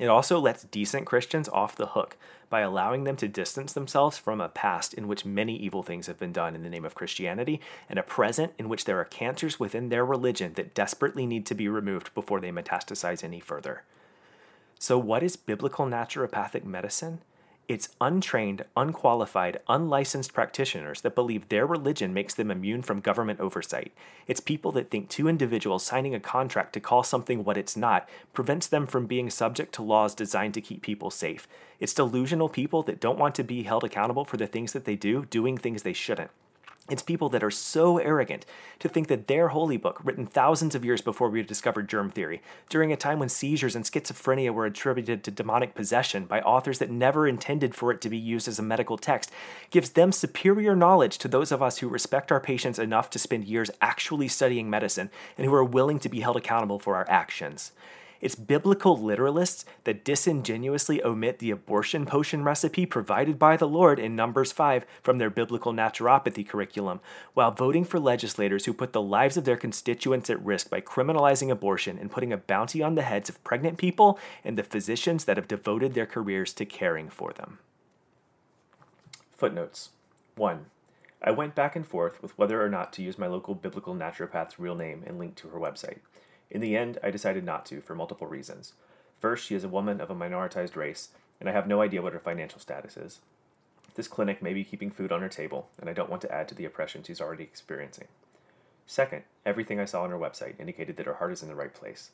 It 0.00 0.08
also 0.08 0.40
lets 0.40 0.64
decent 0.64 1.04
Christians 1.04 1.46
off 1.50 1.76
the 1.76 1.88
hook 1.88 2.16
by 2.48 2.62
allowing 2.62 3.04
them 3.04 3.16
to 3.16 3.28
distance 3.28 3.74
themselves 3.74 4.16
from 4.16 4.40
a 4.40 4.48
past 4.48 4.94
in 4.94 5.06
which 5.06 5.26
many 5.26 5.54
evil 5.54 5.82
things 5.82 6.06
have 6.06 6.18
been 6.18 6.32
done 6.32 6.54
in 6.54 6.62
the 6.62 6.70
name 6.70 6.86
of 6.86 6.94
Christianity 6.94 7.60
and 7.86 7.98
a 7.98 8.02
present 8.02 8.54
in 8.58 8.70
which 8.70 8.86
there 8.86 8.98
are 8.98 9.04
cancers 9.04 9.60
within 9.60 9.90
their 9.90 10.06
religion 10.06 10.54
that 10.54 10.74
desperately 10.74 11.26
need 11.26 11.44
to 11.44 11.54
be 11.54 11.68
removed 11.68 12.14
before 12.14 12.40
they 12.40 12.50
metastasize 12.50 13.22
any 13.22 13.40
further. 13.40 13.82
So, 14.78 14.96
what 14.96 15.22
is 15.22 15.36
biblical 15.36 15.84
naturopathic 15.84 16.64
medicine? 16.64 17.20
It's 17.70 17.90
untrained, 18.00 18.64
unqualified, 18.76 19.60
unlicensed 19.68 20.34
practitioners 20.34 21.02
that 21.02 21.14
believe 21.14 21.48
their 21.48 21.64
religion 21.64 22.12
makes 22.12 22.34
them 22.34 22.50
immune 22.50 22.82
from 22.82 22.98
government 22.98 23.38
oversight. 23.38 23.92
It's 24.26 24.40
people 24.40 24.72
that 24.72 24.90
think 24.90 25.08
two 25.08 25.28
individuals 25.28 25.86
signing 25.86 26.12
a 26.12 26.18
contract 26.18 26.72
to 26.72 26.80
call 26.80 27.04
something 27.04 27.44
what 27.44 27.56
it's 27.56 27.76
not 27.76 28.08
prevents 28.32 28.66
them 28.66 28.88
from 28.88 29.06
being 29.06 29.30
subject 29.30 29.72
to 29.74 29.84
laws 29.84 30.16
designed 30.16 30.54
to 30.54 30.60
keep 30.60 30.82
people 30.82 31.12
safe. 31.12 31.46
It's 31.78 31.94
delusional 31.94 32.48
people 32.48 32.82
that 32.82 32.98
don't 32.98 33.20
want 33.20 33.36
to 33.36 33.44
be 33.44 33.62
held 33.62 33.84
accountable 33.84 34.24
for 34.24 34.36
the 34.36 34.48
things 34.48 34.72
that 34.72 34.84
they 34.84 34.96
do, 34.96 35.26
doing 35.26 35.56
things 35.56 35.84
they 35.84 35.92
shouldn't. 35.92 36.32
It's 36.90 37.02
people 37.02 37.28
that 37.28 37.44
are 37.44 37.52
so 37.52 37.98
arrogant 37.98 38.44
to 38.80 38.88
think 38.88 39.06
that 39.06 39.28
their 39.28 39.48
holy 39.48 39.76
book, 39.76 40.00
written 40.02 40.26
thousands 40.26 40.74
of 40.74 40.84
years 40.84 41.00
before 41.00 41.30
we 41.30 41.40
discovered 41.44 41.88
germ 41.88 42.10
theory, 42.10 42.42
during 42.68 42.92
a 42.92 42.96
time 42.96 43.20
when 43.20 43.28
seizures 43.28 43.76
and 43.76 43.84
schizophrenia 43.84 44.52
were 44.52 44.66
attributed 44.66 45.22
to 45.22 45.30
demonic 45.30 45.76
possession 45.76 46.24
by 46.24 46.40
authors 46.40 46.80
that 46.80 46.90
never 46.90 47.28
intended 47.28 47.76
for 47.76 47.92
it 47.92 48.00
to 48.00 48.10
be 48.10 48.18
used 48.18 48.48
as 48.48 48.58
a 48.58 48.62
medical 48.62 48.98
text, 48.98 49.30
gives 49.70 49.90
them 49.90 50.10
superior 50.10 50.74
knowledge 50.74 51.16
to 51.18 51.28
those 51.28 51.52
of 51.52 51.62
us 51.62 51.78
who 51.78 51.88
respect 51.88 52.32
our 52.32 52.40
patients 52.40 52.78
enough 52.78 53.08
to 53.08 53.20
spend 53.20 53.44
years 53.44 53.70
actually 53.80 54.26
studying 54.26 54.68
medicine 54.68 55.10
and 55.38 55.46
who 55.46 55.54
are 55.54 55.62
willing 55.62 56.00
to 56.00 56.08
be 56.08 56.20
held 56.20 56.36
accountable 56.36 56.80
for 56.80 56.96
our 56.96 57.08
actions. 57.08 57.70
It's 58.20 58.34
biblical 58.34 58.98
literalists 58.98 59.64
that 59.84 60.04
disingenuously 60.04 61.02
omit 61.02 61.38
the 61.38 61.50
abortion 61.50 62.04
potion 62.04 62.44
recipe 62.44 62.84
provided 62.84 63.38
by 63.38 63.56
the 63.56 63.68
Lord 63.68 63.98
in 63.98 64.14
Numbers 64.14 64.52
5 64.52 64.84
from 65.02 65.16
their 65.16 65.30
biblical 65.30 65.72
naturopathy 65.72 66.46
curriculum, 66.46 67.00
while 67.32 67.50
voting 67.50 67.84
for 67.84 67.98
legislators 67.98 68.66
who 68.66 68.74
put 68.74 68.92
the 68.92 69.00
lives 69.00 69.38
of 69.38 69.44
their 69.44 69.56
constituents 69.56 70.28
at 70.28 70.44
risk 70.44 70.68
by 70.68 70.82
criminalizing 70.82 71.50
abortion 71.50 71.96
and 71.96 72.10
putting 72.10 72.32
a 72.32 72.36
bounty 72.36 72.82
on 72.82 72.94
the 72.94 73.02
heads 73.02 73.30
of 73.30 73.42
pregnant 73.42 73.78
people 73.78 74.18
and 74.44 74.58
the 74.58 74.62
physicians 74.62 75.24
that 75.24 75.38
have 75.38 75.48
devoted 75.48 75.94
their 75.94 76.06
careers 76.06 76.52
to 76.52 76.66
caring 76.66 77.08
for 77.08 77.32
them. 77.32 77.58
Footnotes 79.32 79.90
1. 80.36 80.66
I 81.22 81.30
went 81.30 81.54
back 81.54 81.74
and 81.74 81.86
forth 81.86 82.20
with 82.20 82.36
whether 82.36 82.62
or 82.62 82.68
not 82.68 82.92
to 82.94 83.02
use 83.02 83.18
my 83.18 83.26
local 83.26 83.54
biblical 83.54 83.94
naturopath's 83.94 84.58
real 84.58 84.74
name 84.74 85.04
and 85.06 85.18
link 85.18 85.36
to 85.36 85.48
her 85.48 85.58
website. 85.58 86.00
In 86.50 86.60
the 86.60 86.76
end, 86.76 86.98
I 87.02 87.10
decided 87.10 87.44
not 87.44 87.64
to 87.66 87.80
for 87.80 87.94
multiple 87.94 88.26
reasons. 88.26 88.72
First, 89.20 89.46
she 89.46 89.54
is 89.54 89.64
a 89.64 89.68
woman 89.68 90.00
of 90.00 90.10
a 90.10 90.14
minoritized 90.14 90.76
race, 90.76 91.10
and 91.38 91.48
I 91.48 91.52
have 91.52 91.66
no 91.66 91.80
idea 91.80 92.02
what 92.02 92.12
her 92.12 92.18
financial 92.18 92.60
status 92.60 92.96
is. 92.96 93.20
This 93.94 94.08
clinic 94.08 94.42
may 94.42 94.54
be 94.54 94.64
keeping 94.64 94.90
food 94.90 95.12
on 95.12 95.20
her 95.20 95.28
table, 95.28 95.68
and 95.78 95.88
I 95.88 95.92
don't 95.92 96.10
want 96.10 96.22
to 96.22 96.32
add 96.32 96.48
to 96.48 96.54
the 96.54 96.64
oppression 96.64 97.02
she's 97.02 97.20
already 97.20 97.44
experiencing. 97.44 98.08
Second, 98.86 99.22
everything 99.46 99.78
I 99.78 99.84
saw 99.84 100.02
on 100.02 100.10
her 100.10 100.18
website 100.18 100.58
indicated 100.58 100.96
that 100.96 101.06
her 101.06 101.14
heart 101.14 101.32
is 101.32 101.42
in 101.42 101.48
the 101.48 101.54
right 101.54 101.72
place. 101.72 102.10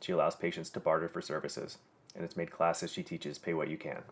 She 0.00 0.12
allows 0.12 0.36
patients 0.36 0.70
to 0.70 0.80
barter 0.80 1.08
for 1.08 1.20
services, 1.20 1.78
and 2.14 2.24
it's 2.24 2.36
made 2.36 2.50
classes 2.50 2.92
she 2.92 3.02
teaches 3.02 3.38
pay 3.38 3.54
what 3.54 3.68
you 3.68 3.76
can. 3.76 4.02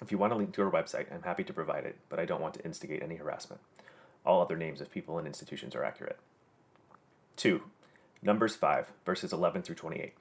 If 0.00 0.10
you 0.10 0.18
want 0.18 0.32
a 0.32 0.36
link 0.36 0.52
to 0.54 0.62
her 0.62 0.70
website, 0.70 1.12
I'm 1.12 1.22
happy 1.22 1.44
to 1.44 1.52
provide 1.52 1.84
it, 1.84 1.96
but 2.08 2.18
I 2.18 2.24
don't 2.24 2.40
want 2.40 2.54
to 2.54 2.64
instigate 2.64 3.02
any 3.02 3.16
harassment. 3.16 3.60
All 4.24 4.40
other 4.40 4.56
names 4.56 4.80
of 4.80 4.90
people 4.90 5.18
and 5.18 5.26
institutions 5.26 5.74
are 5.74 5.84
accurate. 5.84 6.18
2. 7.36 7.62
Numbers 8.24 8.54
5, 8.54 8.92
verses 9.04 9.32
11 9.32 9.62
through 9.62 9.74
28. 9.74 10.14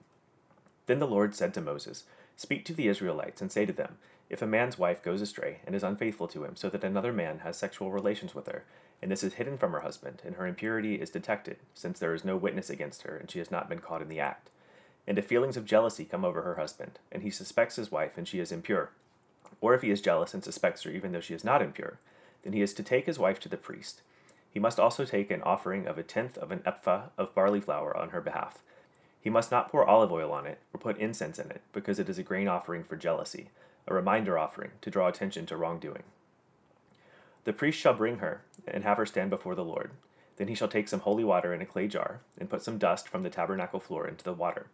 Then 0.87 0.97
the 0.97 1.05
Lord 1.05 1.35
said 1.35 1.53
to 1.53 1.61
Moses, 1.61 2.05
Speak 2.35 2.65
to 2.65 2.73
the 2.73 2.87
Israelites 2.87 3.41
and 3.41 3.51
say 3.51 3.63
to 3.63 3.73
them, 3.73 3.97
If 4.27 4.41
a 4.41 4.47
man's 4.47 4.79
wife 4.79 5.03
goes 5.03 5.21
astray 5.21 5.59
and 5.67 5.75
is 5.75 5.83
unfaithful 5.83 6.27
to 6.29 6.43
him, 6.43 6.55
so 6.55 6.67
that 6.69 6.83
another 6.83 7.13
man 7.13 7.39
has 7.39 7.57
sexual 7.57 7.91
relations 7.91 8.33
with 8.33 8.47
her, 8.47 8.63
and 9.03 9.11
this 9.11 9.23
is 9.23 9.35
hidden 9.35 9.55
from 9.55 9.71
her 9.73 9.81
husband, 9.81 10.23
and 10.25 10.35
her 10.35 10.47
impurity 10.47 10.95
is 10.95 11.11
detected, 11.11 11.57
since 11.75 11.99
there 11.99 12.15
is 12.15 12.25
no 12.25 12.37
witness 12.37 12.71
against 12.71 13.03
her, 13.03 13.15
and 13.15 13.29
she 13.29 13.37
has 13.37 13.51
not 13.51 13.69
been 13.69 13.77
caught 13.77 14.01
in 14.01 14.09
the 14.09 14.19
act, 14.19 14.49
and 15.05 15.19
if 15.19 15.27
feelings 15.27 15.55
of 15.55 15.65
jealousy 15.65 16.03
come 16.03 16.25
over 16.25 16.41
her 16.41 16.55
husband, 16.55 16.97
and 17.11 17.21
he 17.21 17.29
suspects 17.29 17.75
his 17.75 17.91
wife, 17.91 18.17
and 18.17 18.27
she 18.27 18.39
is 18.39 18.51
impure, 18.51 18.89
or 19.59 19.75
if 19.75 19.83
he 19.83 19.91
is 19.91 20.01
jealous 20.01 20.33
and 20.33 20.43
suspects 20.43 20.81
her 20.83 20.89
even 20.89 21.11
though 21.11 21.19
she 21.19 21.35
is 21.35 21.43
not 21.43 21.61
impure, 21.61 21.99
then 22.41 22.53
he 22.53 22.63
is 22.63 22.73
to 22.73 22.81
take 22.81 23.05
his 23.05 23.19
wife 23.19 23.39
to 23.39 23.49
the 23.49 23.57
priest 23.57 24.01
he 24.51 24.59
must 24.59 24.79
also 24.79 25.05
take 25.05 25.31
an 25.31 25.41
offering 25.43 25.87
of 25.87 25.97
a 25.97 26.03
tenth 26.03 26.37
of 26.37 26.51
an 26.51 26.61
ephah 26.65 27.03
of 27.17 27.33
barley 27.33 27.61
flour 27.61 27.95
on 27.95 28.09
her 28.09 28.21
behalf. 28.21 28.59
He 29.21 29.29
must 29.29 29.51
not 29.51 29.71
pour 29.71 29.87
olive 29.87 30.11
oil 30.11 30.31
on 30.31 30.45
it 30.45 30.59
or 30.73 30.79
put 30.79 30.97
incense 30.97 31.39
in 31.39 31.49
it, 31.49 31.61
because 31.71 31.99
it 31.99 32.09
is 32.09 32.17
a 32.17 32.23
grain 32.23 32.47
offering 32.47 32.83
for 32.83 32.97
jealousy, 32.97 33.49
a 33.87 33.93
reminder 33.93 34.37
offering 34.37 34.71
to 34.81 34.89
draw 34.89 35.07
attention 35.07 35.45
to 35.45 35.57
wrongdoing. 35.57 36.03
The 37.45 37.53
priest 37.53 37.79
shall 37.79 37.93
bring 37.93 38.17
her 38.17 38.41
and 38.67 38.83
have 38.83 38.97
her 38.97 39.05
stand 39.05 39.29
before 39.29 39.55
the 39.55 39.63
Lord. 39.63 39.91
Then 40.37 40.47
he 40.47 40.55
shall 40.55 40.67
take 40.67 40.87
some 40.87 41.01
holy 41.01 41.23
water 41.23 41.53
in 41.53 41.61
a 41.61 41.65
clay 41.65 41.87
jar 41.87 42.21
and 42.37 42.49
put 42.49 42.63
some 42.63 42.77
dust 42.77 43.07
from 43.07 43.23
the 43.23 43.29
tabernacle 43.29 43.79
floor 43.79 44.07
into 44.07 44.23
the 44.23 44.33
water. 44.33 44.67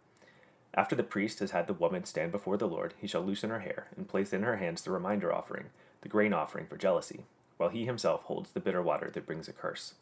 After 0.74 0.94
the 0.94 1.02
priest 1.02 1.38
has 1.38 1.52
had 1.52 1.66
the 1.66 1.72
woman 1.72 2.04
stand 2.04 2.32
before 2.32 2.56
the 2.56 2.68
Lord, 2.68 2.94
he 2.98 3.06
shall 3.06 3.22
loosen 3.22 3.50
her 3.50 3.60
hair 3.60 3.88
and 3.96 4.08
place 4.08 4.32
in 4.32 4.42
her 4.42 4.56
hands 4.56 4.82
the 4.82 4.90
reminder 4.90 5.32
offering, 5.32 5.66
the 6.02 6.08
grain 6.08 6.32
offering 6.32 6.66
for 6.66 6.76
jealousy, 6.76 7.24
while 7.58 7.68
he 7.68 7.84
himself 7.84 8.22
holds 8.22 8.50
the 8.50 8.60
bitter 8.60 8.80
water 8.80 9.10
that 9.12 9.26
brings 9.26 9.48
a 9.48 9.52
curse. 9.52 9.94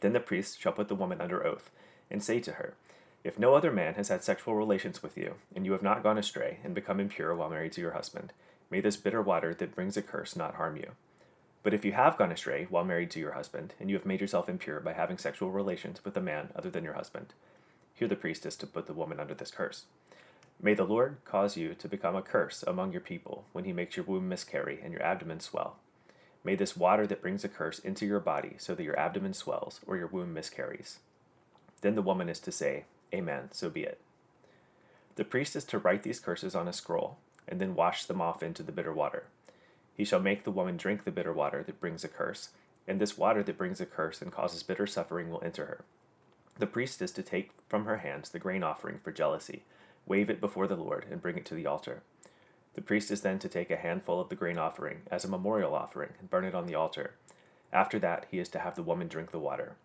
Then 0.00 0.12
the 0.12 0.20
priest 0.20 0.60
shall 0.60 0.72
put 0.72 0.88
the 0.88 0.94
woman 0.94 1.20
under 1.20 1.46
oath, 1.46 1.70
and 2.10 2.22
say 2.22 2.40
to 2.40 2.52
her, 2.54 2.74
If 3.24 3.38
no 3.38 3.54
other 3.54 3.72
man 3.72 3.94
has 3.94 4.08
had 4.08 4.22
sexual 4.22 4.56
relations 4.56 5.02
with 5.02 5.16
you, 5.16 5.36
and 5.54 5.64
you 5.64 5.72
have 5.72 5.82
not 5.82 6.02
gone 6.02 6.18
astray 6.18 6.58
and 6.62 6.74
become 6.74 7.00
impure 7.00 7.34
while 7.34 7.48
married 7.48 7.72
to 7.72 7.80
your 7.80 7.92
husband, 7.92 8.32
may 8.68 8.80
this 8.80 8.96
bitter 8.96 9.22
water 9.22 9.54
that 9.54 9.74
brings 9.74 9.96
a 9.96 10.02
curse 10.02 10.36
not 10.36 10.56
harm 10.56 10.76
you. 10.76 10.90
But 11.62 11.72
if 11.72 11.84
you 11.84 11.92
have 11.92 12.18
gone 12.18 12.32
astray 12.32 12.66
while 12.68 12.84
married 12.84 13.12
to 13.12 13.20
your 13.20 13.32
husband, 13.32 13.74
and 13.78 13.88
you 13.88 13.96
have 13.96 14.04
made 14.04 14.20
yourself 14.20 14.48
impure 14.48 14.80
by 14.80 14.92
having 14.92 15.18
sexual 15.18 15.52
relations 15.52 16.04
with 16.04 16.16
a 16.16 16.20
man 16.20 16.48
other 16.56 16.68
than 16.68 16.82
your 16.82 16.94
husband, 16.94 17.32
here 17.94 18.08
the 18.08 18.16
priest 18.16 18.44
is 18.44 18.56
to 18.56 18.66
put 18.66 18.86
the 18.86 18.92
woman 18.92 19.20
under 19.20 19.34
this 19.34 19.52
curse. 19.52 19.84
May 20.60 20.74
the 20.74 20.84
Lord 20.84 21.18
cause 21.24 21.56
you 21.56 21.74
to 21.74 21.88
become 21.88 22.16
a 22.16 22.22
curse 22.22 22.64
among 22.66 22.90
your 22.90 23.00
people 23.00 23.44
when 23.52 23.64
he 23.64 23.72
makes 23.72 23.96
your 23.96 24.04
womb 24.04 24.28
miscarry 24.28 24.80
and 24.82 24.92
your 24.92 25.02
abdomen 25.02 25.38
swell 25.38 25.76
May 26.44 26.56
this 26.56 26.76
water 26.76 27.06
that 27.06 27.22
brings 27.22 27.44
a 27.44 27.48
curse 27.48 27.78
into 27.78 28.04
your 28.04 28.20
body 28.20 28.54
so 28.58 28.74
that 28.74 28.82
your 28.82 28.98
abdomen 28.98 29.34
swells 29.34 29.80
or 29.86 29.96
your 29.96 30.08
womb 30.08 30.34
miscarries. 30.34 30.98
Then 31.82 31.94
the 31.94 32.02
woman 32.02 32.28
is 32.28 32.40
to 32.40 32.52
say, 32.52 32.84
Amen, 33.14 33.48
so 33.52 33.70
be 33.70 33.82
it. 33.82 34.00
The 35.16 35.24
priest 35.24 35.54
is 35.54 35.64
to 35.64 35.78
write 35.78 36.02
these 36.02 36.20
curses 36.20 36.54
on 36.54 36.66
a 36.66 36.72
scroll, 36.72 37.18
and 37.46 37.60
then 37.60 37.74
wash 37.74 38.06
them 38.06 38.20
off 38.20 38.42
into 38.42 38.62
the 38.62 38.72
bitter 38.72 38.92
water. 38.92 39.24
He 39.94 40.04
shall 40.04 40.20
make 40.20 40.44
the 40.44 40.50
woman 40.50 40.76
drink 40.76 41.04
the 41.04 41.10
bitter 41.10 41.32
water 41.32 41.62
that 41.62 41.80
brings 41.80 42.02
a 42.02 42.08
curse, 42.08 42.48
and 42.88 43.00
this 43.00 43.18
water 43.18 43.42
that 43.42 43.58
brings 43.58 43.80
a 43.80 43.86
curse 43.86 44.22
and 44.22 44.32
causes 44.32 44.62
bitter 44.62 44.86
suffering 44.86 45.30
will 45.30 45.42
enter 45.44 45.66
her. 45.66 45.84
The 46.58 46.66
priest 46.66 47.02
is 47.02 47.12
to 47.12 47.22
take 47.22 47.50
from 47.68 47.84
her 47.84 47.98
hands 47.98 48.30
the 48.30 48.38
grain 48.38 48.62
offering 48.62 48.98
for 49.02 49.12
jealousy, 49.12 49.64
wave 50.06 50.30
it 50.30 50.40
before 50.40 50.66
the 50.66 50.76
Lord, 50.76 51.06
and 51.10 51.20
bring 51.20 51.36
it 51.36 51.44
to 51.46 51.54
the 51.54 51.66
altar. 51.66 52.02
The 52.74 52.82
priest 52.82 53.10
is 53.10 53.20
then 53.20 53.38
to 53.40 53.48
take 53.48 53.70
a 53.70 53.76
handful 53.76 54.20
of 54.20 54.28
the 54.28 54.34
grain 54.34 54.58
offering 54.58 55.02
as 55.10 55.24
a 55.24 55.28
memorial 55.28 55.74
offering 55.74 56.10
and 56.18 56.30
burn 56.30 56.44
it 56.44 56.54
on 56.54 56.66
the 56.66 56.74
altar. 56.74 57.14
After 57.72 57.98
that, 57.98 58.26
he 58.30 58.38
is 58.38 58.48
to 58.50 58.58
have 58.58 58.74
the 58.74 58.82
woman 58.82 59.08
drink 59.08 59.30
the 59.30 59.38
water. 59.38 59.76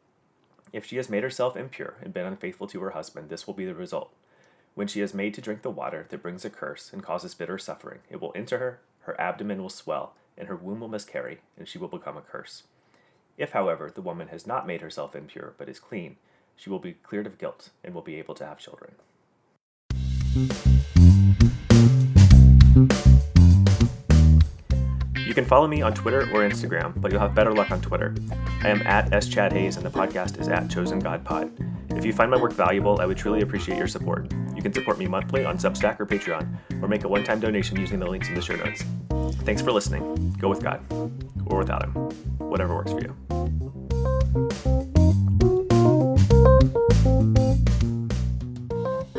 If 0.74 0.86
she 0.86 0.98
has 0.98 1.10
made 1.10 1.24
herself 1.24 1.56
impure 1.56 1.96
and 2.02 2.14
been 2.14 2.26
unfaithful 2.26 2.68
to 2.68 2.82
her 2.82 2.92
husband, 2.92 3.30
this 3.30 3.48
will 3.48 3.54
be 3.54 3.66
the 3.66 3.76
result. 3.76 4.14
When 4.76 4.88
she 4.88 5.02
is 5.02 5.14
made 5.14 5.34
to 5.34 5.42
drink 5.42 5.62
the 5.64 5.72
water 5.72 6.06
that 6.10 6.22
brings 6.22 6.46
a 6.46 6.50
curse 6.50 6.92
and 6.94 7.02
causes 7.02 7.34
bitter 7.34 7.58
suffering, 7.58 8.00
it 8.10 8.22
will 8.22 8.34
enter 8.36 8.58
her, 8.60 8.80
her 9.02 9.20
abdomen 9.20 9.62
will 9.62 9.70
swell, 9.70 10.14
and 10.38 10.48
her 10.48 10.56
womb 10.56 10.82
will 10.82 10.88
miscarry, 10.88 11.40
and 11.58 11.68
she 11.68 11.78
will 11.78 11.88
become 11.88 12.18
a 12.18 12.22
curse. 12.22 12.64
If, 13.38 13.52
however, 13.52 13.92
the 13.94 14.02
woman 14.02 14.28
has 14.28 14.46
not 14.46 14.68
made 14.68 14.82
herself 14.82 15.16
impure 15.16 15.54
but 15.58 15.70
is 15.70 15.80
clean, 15.80 16.18
she 16.56 16.70
will 16.70 16.80
be 16.80 16.94
cleared 16.94 17.28
of 17.28 17.38
guilt 17.38 17.70
and 17.84 17.94
will 17.94 18.02
be 18.02 18.16
able 18.16 18.36
to 18.36 18.46
have 18.46 18.60
children. 18.60 18.94
You 25.26 25.34
can 25.34 25.46
follow 25.46 25.68
me 25.68 25.82
on 25.82 25.96
Twitter 25.96 26.30
or 26.32 26.48
Instagram, 26.48 26.94
but 27.02 27.12
you'll 27.12 27.22
have 27.22 27.34
better 27.34 27.52
luck 27.52 27.72
on 27.72 27.82
Twitter. 27.82 28.14
I 28.62 28.70
am 28.70 28.86
at 28.86 29.10
schadhayes, 29.10 29.78
and 29.78 29.86
the 29.86 29.90
podcast 29.90 30.40
is 30.40 30.48
at 30.48 30.70
Chosen 30.70 31.00
God 31.00 31.26
Pod. 31.26 31.52
If 31.90 32.06
you 32.06 32.14
find 32.14 32.30
my 32.30 32.38
work 32.38 32.54
valuable, 32.54 33.02
I 33.02 33.08
would 33.08 33.18
truly 33.18 33.42
appreciate 33.42 33.80
your 33.80 33.88
support. 33.88 34.32
You 34.56 34.62
can 34.62 34.74
support 34.74 35.00
me 35.00 35.08
monthly 35.08 35.44
on 35.44 35.58
Substack 35.58 36.00
or 36.00 36.06
Patreon, 36.06 36.56
or 36.80 36.88
make 36.88 37.04
a 37.04 37.08
one 37.08 37.24
time 37.24 37.40
donation 37.40 37.80
using 37.80 37.98
the 37.98 38.06
links 38.06 38.28
in 38.28 38.36
the 38.36 38.44
show 38.44 38.56
notes. 38.56 38.84
Thanks 39.44 39.64
for 39.64 39.72
listening. 39.72 40.36
Go 40.38 40.48
with 40.48 40.62
God, 40.62 40.80
or 41.48 41.58
without 41.58 41.84
Him, 41.84 41.94
whatever 42.38 42.76
works 42.76 42.92
for 42.92 43.02
you. 43.02 43.16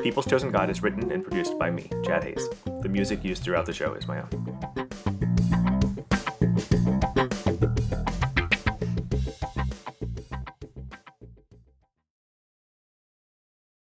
People's 0.09 0.25
Chosen 0.25 0.51
God 0.51 0.71
is 0.71 0.83
written 0.83 1.13
and 1.13 1.23
produced 1.23 1.59
by 1.59 1.71
me, 1.71 1.91
Chad 2.03 2.25
Hayes. 2.25 2.49
The 2.81 2.89
music 2.89 3.23
used 3.23 3.43
throughout 3.43 3.67
the 3.67 3.75
show 3.75 3.93
is 3.93 4.09
my 4.09 4.23
own. 4.23 5.08